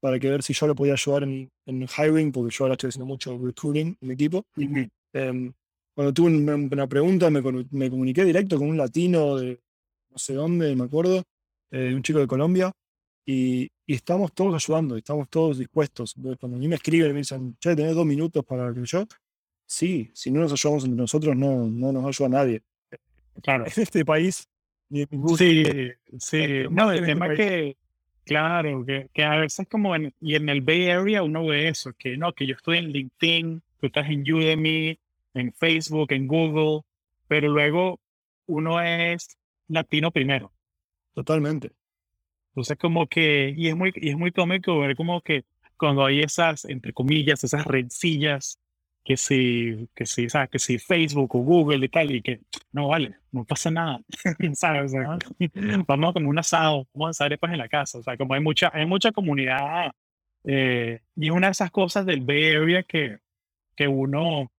para 0.00 0.18
que 0.18 0.30
ver 0.30 0.42
si 0.42 0.52
yo 0.54 0.66
le 0.68 0.74
podía 0.74 0.94
ayudar 0.94 1.24
en, 1.24 1.50
en 1.66 1.82
hiring, 1.98 2.32
porque 2.32 2.54
yo 2.54 2.64
ahora 2.64 2.74
estoy 2.74 2.88
haciendo 2.88 3.06
mucho 3.06 3.38
recruiting 3.38 3.96
en 4.00 4.08
mi 4.08 4.14
equipo. 4.14 4.44
Em, 5.12 5.52
cuando 5.94 6.12
tuve 6.12 6.28
una, 6.28 6.54
una 6.56 6.86
pregunta, 6.88 7.30
me, 7.30 7.40
me 7.70 7.90
comuniqué 7.90 8.24
directo 8.24 8.58
con 8.58 8.68
un 8.68 8.76
latino 8.76 9.36
de 9.36 9.60
no 10.10 10.18
sé 10.18 10.34
dónde, 10.34 10.74
me 10.76 10.84
acuerdo, 10.84 11.22
eh, 11.72 11.92
un 11.94 12.02
chico 12.02 12.18
de 12.20 12.26
Colombia, 12.26 12.72
y, 13.24 13.70
y 13.86 13.94
estamos 13.94 14.32
todos 14.32 14.54
ayudando, 14.54 14.96
estamos 14.96 15.28
todos 15.28 15.58
dispuestos. 15.58 16.14
Cuando 16.38 16.56
a 16.56 16.60
mí 16.60 16.68
me 16.68 16.76
escriben 16.76 17.10
y 17.10 17.12
me 17.14 17.18
dicen, 17.20 17.56
che, 17.58 17.74
tenés 17.74 17.94
dos 17.94 18.06
minutos 18.06 18.44
para 18.44 18.72
que 18.72 18.84
yo, 18.84 19.06
sí, 19.66 20.10
si 20.14 20.30
no 20.30 20.40
nos 20.40 20.52
ayudamos 20.52 20.84
entre 20.84 21.00
nosotros, 21.00 21.36
no, 21.36 21.66
no 21.66 21.92
nos 21.92 22.04
ayuda 22.06 22.28
nadie. 22.28 22.62
claro. 23.42 23.64
en 23.64 23.82
este 23.82 24.04
país. 24.04 24.48
ni. 24.88 25.06
Sí, 25.36 25.64
sí. 26.18 26.46
No, 26.70 26.90
el 26.90 26.98
este 26.98 27.06
tema 27.06 27.26
país. 27.26 27.38
que, 27.38 27.76
claro, 28.24 28.84
que, 28.84 29.08
que 29.12 29.24
a 29.24 29.36
veces 29.36 29.66
como 29.70 29.94
en, 29.96 30.14
y 30.20 30.34
en 30.34 30.48
el 30.48 30.60
Bay 30.60 30.90
Area 30.90 31.22
uno 31.22 31.46
ve 31.46 31.68
eso, 31.68 31.92
que 31.98 32.16
no, 32.16 32.32
que 32.32 32.46
yo 32.46 32.54
estoy 32.54 32.78
en 32.78 32.90
LinkedIn, 32.90 33.62
tú 33.80 33.86
estás 33.86 34.08
en 34.08 34.20
Udemy, 34.20 34.98
en 35.34 35.52
Facebook, 35.52 36.12
en 36.12 36.26
Google, 36.26 36.82
pero 37.26 37.48
luego 37.48 38.00
uno 38.46 38.80
es 38.80 39.36
latino 39.68 40.10
primero. 40.10 40.52
Totalmente. 41.14 41.72
Entonces 42.54 42.78
como 42.78 43.08
que, 43.08 43.52
y 43.56 43.68
es 43.68 43.76
muy, 43.76 43.92
y 43.96 44.10
es 44.10 44.16
muy 44.16 44.30
cómico 44.30 44.78
ver 44.78 44.94
como 44.96 45.20
que 45.22 45.44
cuando 45.76 46.04
hay 46.04 46.20
esas, 46.20 46.64
entre 46.66 46.92
comillas, 46.92 47.42
esas 47.42 47.66
rencillas, 47.66 48.60
que 49.04 49.16
si, 49.16 49.88
que 49.94 50.06
si, 50.06 50.28
¿sabes? 50.28 50.50
Que 50.50 50.58
si 50.60 50.78
Facebook 50.78 51.34
o 51.34 51.40
Google 51.40 51.84
y 51.84 51.88
tal, 51.88 52.10
y 52.12 52.22
que 52.22 52.40
no 52.72 52.88
vale, 52.88 53.16
no 53.32 53.44
pasa 53.44 53.70
nada, 53.72 54.00
¿sabes? 54.54 54.92
Vamos 55.88 56.12
como 56.12 56.30
un 56.30 56.38
asado, 56.38 56.86
vamos 56.94 57.08
a 57.08 57.10
hacer 57.10 57.26
arepas 57.26 57.52
en 57.52 57.58
la 57.58 57.68
casa, 57.68 57.98
o 57.98 58.02
sea, 58.02 58.16
como 58.16 58.34
hay 58.34 58.40
mucha, 58.40 58.70
hay 58.72 58.86
mucha 58.86 59.10
comunidad, 59.12 59.90
eh, 60.44 61.00
y 61.16 61.26
es 61.26 61.32
una 61.32 61.48
de 61.48 61.52
esas 61.52 61.70
cosas 61.72 62.06
del 62.06 62.20
Bay 62.20 62.84
que, 62.84 63.18
que 63.76 63.88
uno, 63.88 64.50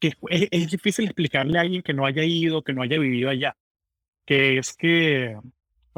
que 0.00 0.08
es, 0.08 0.48
es 0.50 0.70
difícil 0.70 1.04
explicarle 1.04 1.58
a 1.58 1.62
alguien 1.62 1.82
que 1.82 1.94
no 1.94 2.06
haya 2.06 2.24
ido, 2.24 2.62
que 2.62 2.72
no 2.72 2.82
haya 2.82 2.98
vivido 2.98 3.30
allá, 3.30 3.56
que 4.26 4.58
es 4.58 4.74
que, 4.74 5.36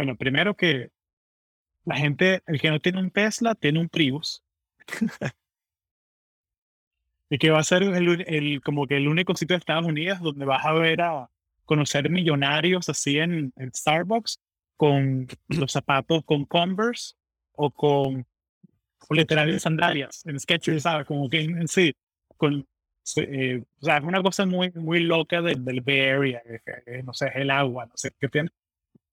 bueno, 0.00 0.16
primero 0.16 0.56
que 0.56 0.90
la 1.84 1.96
gente, 1.96 2.42
el 2.46 2.58
que 2.58 2.70
no 2.70 2.80
tiene 2.80 3.00
un 3.00 3.10
Tesla, 3.10 3.54
tiene 3.54 3.80
un 3.80 3.90
Prius. 3.90 4.42
y 7.28 7.36
que 7.36 7.50
va 7.50 7.58
a 7.58 7.64
ser 7.64 7.82
el, 7.82 8.62
como 8.62 8.86
que 8.86 8.96
el 8.96 9.08
único 9.08 9.36
sitio 9.36 9.56
de 9.56 9.58
Estados 9.58 9.84
Unidos 9.84 10.20
donde 10.20 10.46
vas 10.46 10.64
a 10.64 10.72
ver 10.72 11.02
a 11.02 11.28
conocer 11.66 12.08
millonarios 12.08 12.88
así 12.88 13.18
en, 13.18 13.52
en 13.56 13.74
Starbucks 13.74 14.40
con 14.78 15.28
los 15.48 15.70
zapatos 15.70 16.24
con 16.24 16.46
Converse 16.46 17.12
o 17.52 17.70
con, 17.70 18.26
con 18.96 19.16
literales 19.18 19.60
sandalias 19.60 20.24
en 20.24 20.40
Skechers, 20.40 20.82
¿sabes? 20.82 21.06
Como 21.06 21.28
que 21.28 21.42
en, 21.42 21.68
sí, 21.68 21.94
con, 22.38 22.66
eh, 23.16 23.62
o 23.82 23.84
sea, 23.84 23.98
es 23.98 24.04
una 24.04 24.22
cosa 24.22 24.46
muy, 24.46 24.72
muy 24.72 25.00
loca 25.00 25.42
del, 25.42 25.62
del 25.62 25.82
Bay 25.82 26.00
Area, 26.00 26.42
no 27.04 27.12
sé, 27.12 27.26
es 27.26 27.36
el 27.36 27.50
agua, 27.50 27.84
no 27.84 27.92
sé 27.96 28.12
qué 28.18 28.30
tiene. 28.30 28.48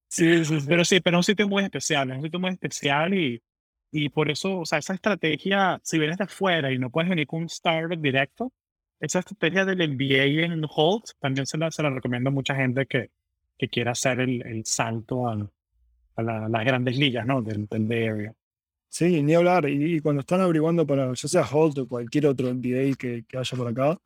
Sí, 0.08 0.44
sí, 0.44 0.60
sí. 0.60 0.66
Pero 0.68 0.84
sí, 0.84 1.00
pero 1.00 1.16
es 1.18 1.28
un 1.28 1.32
sitio 1.32 1.48
muy 1.48 1.62
especial, 1.64 2.10
es 2.10 2.16
un 2.16 2.22
sitio 2.24 2.40
muy 2.40 2.50
especial 2.50 3.12
y, 3.14 3.42
y 3.90 4.08
por 4.08 4.30
eso, 4.30 4.60
o 4.60 4.64
sea, 4.66 4.78
esa 4.78 4.94
estrategia, 4.94 5.80
si 5.82 5.98
vienes 5.98 6.16
de 6.18 6.24
afuera 6.24 6.72
y 6.72 6.78
no 6.78 6.90
puedes 6.90 7.10
venir 7.10 7.26
con 7.26 7.40
un 7.42 7.46
startup 7.46 8.00
directo, 8.00 8.52
esa 9.00 9.18
estrategia 9.20 9.64
del 9.64 9.80
MBA 9.82 10.44
en 10.46 10.64
Holt 10.68 11.10
también 11.20 11.46
se 11.46 11.58
la, 11.58 11.70
se 11.70 11.82
la 11.82 11.90
recomiendo 11.90 12.30
a 12.30 12.32
mucha 12.32 12.54
gente 12.54 12.86
que, 12.86 13.10
que 13.58 13.68
quiera 13.68 13.92
hacer 13.92 14.20
el, 14.20 14.44
el 14.46 14.64
salto 14.64 15.28
a, 15.28 15.34
a 16.16 16.22
la- 16.22 16.48
las 16.48 16.64
grandes 16.64 16.96
ligas, 16.98 17.26
¿no? 17.26 17.42
Del, 17.42 17.66
del 17.66 17.84
Bay 17.86 18.04
Area. 18.08 18.34
Sí, 18.88 19.22
ni 19.22 19.34
hablar. 19.34 19.68
Y, 19.68 19.96
y 19.96 20.00
cuando 20.00 20.20
están 20.20 20.40
averiguando 20.42 20.86
para, 20.86 21.12
ya 21.14 21.28
sea 21.28 21.42
Holt 21.50 21.78
o 21.78 21.88
cualquier 21.88 22.26
otro 22.28 22.48
MBA 22.48 22.96
que, 22.96 23.24
que 23.28 23.38
haya 23.38 23.56
por 23.58 23.68
acá, 23.68 23.98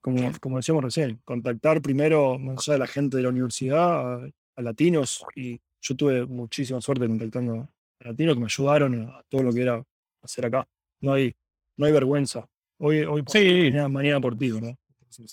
como, 0.00 0.32
como 0.40 0.58
decíamos 0.58 0.84
recién, 0.84 1.20
contactar 1.24 1.82
primero, 1.82 2.38
más 2.38 2.58
allá 2.68 2.74
de 2.74 2.78
la 2.80 2.86
gente 2.88 3.16
de 3.18 3.22
la 3.24 3.30
universidad, 3.30 4.24
a, 4.24 4.30
a 4.56 4.62
latinos. 4.62 5.24
Y 5.34 5.60
yo 5.80 5.96
tuve 5.96 6.26
muchísima 6.26 6.80
suerte 6.80 7.06
contactando 7.06 7.68
a 8.00 8.08
latinos 8.08 8.34
que 8.34 8.40
me 8.40 8.46
ayudaron 8.46 9.08
a, 9.08 9.22
todo 9.28 9.42
lo 9.42 9.52
que 9.52 9.62
era 9.62 9.84
hacer 10.22 10.46
acá. 10.46 10.66
No 11.00 11.12
hay, 11.12 11.34
no 11.76 11.86
hay 11.86 11.92
vergüenza. 11.92 12.48
Hoy, 12.78 13.00
hoy 13.02 13.22
por- 13.22 13.32
Sí. 13.32 13.64
mañana, 13.70 13.88
mañana 13.88 14.20
por 14.20 14.36
ti, 14.36 14.50
¿verdad? 14.50 14.76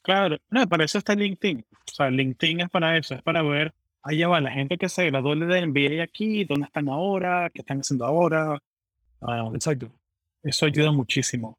Claro, 0.03 0.37
no, 0.51 0.67
para 0.67 0.85
eso 0.85 0.99
está 0.99 1.15
LinkedIn. 1.15 1.65
O 1.71 1.91
sea, 1.91 2.09
LinkedIn 2.11 2.61
es 2.61 2.69
para 2.69 2.95
eso, 2.97 3.15
es 3.15 3.23
para 3.23 3.41
ver, 3.41 3.73
allá 4.03 4.27
va 4.27 4.39
la 4.39 4.51
gente 4.51 4.77
que 4.77 4.87
se 4.87 5.07
graduó 5.07 5.35
del 5.35 5.67
MBA 5.69 6.03
aquí, 6.03 6.45
dónde 6.45 6.65
están 6.67 6.87
ahora, 6.89 7.49
qué 7.51 7.61
están 7.61 7.79
haciendo 7.79 8.05
ahora. 8.05 8.61
Ah, 9.21 9.49
Exacto. 9.55 9.91
Eso 10.43 10.65
ayuda 10.67 10.91
muchísimo. 10.91 11.57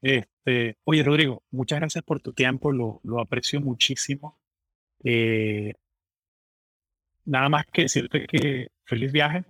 Este, 0.00 0.76
oye, 0.84 1.02
Rodrigo, 1.02 1.42
muchas 1.50 1.80
gracias 1.80 2.04
por 2.04 2.20
tu 2.20 2.32
tiempo, 2.32 2.70
lo, 2.70 3.00
lo 3.02 3.20
aprecio 3.20 3.60
muchísimo. 3.60 4.38
Eh, 5.02 5.72
nada 7.28 7.48
más 7.48 7.66
que 7.72 7.82
decirte 7.82 8.26
que 8.26 8.68
feliz 8.84 9.12
viaje 9.12 9.44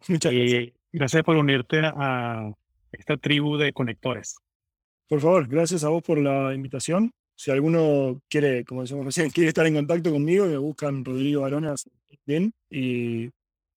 Muchas 0.08 0.32
gracias. 0.32 0.62
y 0.64 0.74
gracias 0.92 1.22
por 1.22 1.36
unirte 1.36 1.80
a 1.82 2.52
esta 2.92 3.16
tribu 3.16 3.56
de 3.56 3.72
conectores. 3.72 4.36
Por 5.08 5.20
favor, 5.20 5.48
gracias 5.48 5.84
a 5.84 5.88
vos 5.88 6.02
por 6.02 6.18
la 6.18 6.54
invitación. 6.54 7.10
Si 7.36 7.50
alguno 7.50 8.20
quiere, 8.28 8.64
como 8.64 8.82
decíamos 8.82 9.06
recién, 9.06 9.30
quiere 9.34 9.48
estar 9.48 9.66
en 9.66 9.74
contacto 9.74 10.10
conmigo, 10.10 10.46
me 10.46 10.58
buscan 10.58 11.04
Rodrigo 11.04 11.44
Aronas 11.44 11.86
en 11.86 11.92
LinkedIn 12.10 12.52
y 12.70 13.30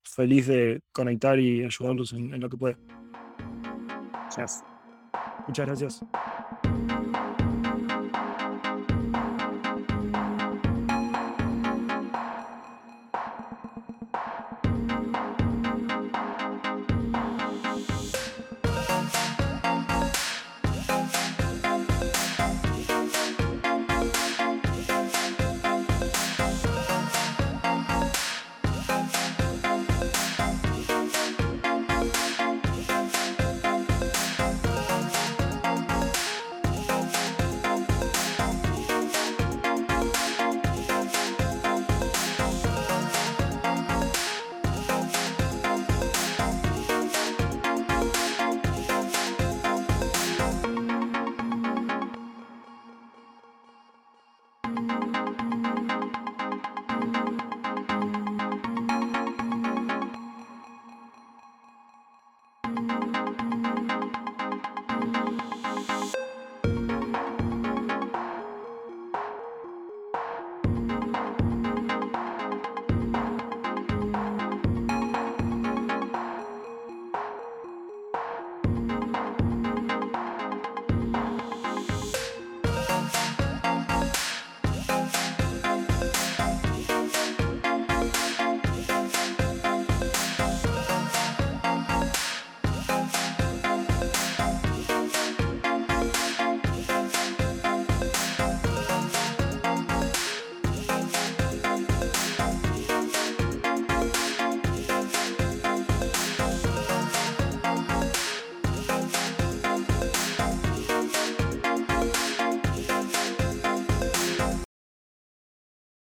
feliz 0.03 0.47
de 0.47 0.81
conectar 0.91 1.39
y 1.39 1.63
ayudarlos 1.63 2.13
en, 2.13 2.33
en 2.33 2.41
lo 2.41 2.49
que 2.49 2.57
pueda. 2.57 2.77
Gracias. 4.13 4.63
Muchas 5.47 5.65
gracias. 5.65 6.05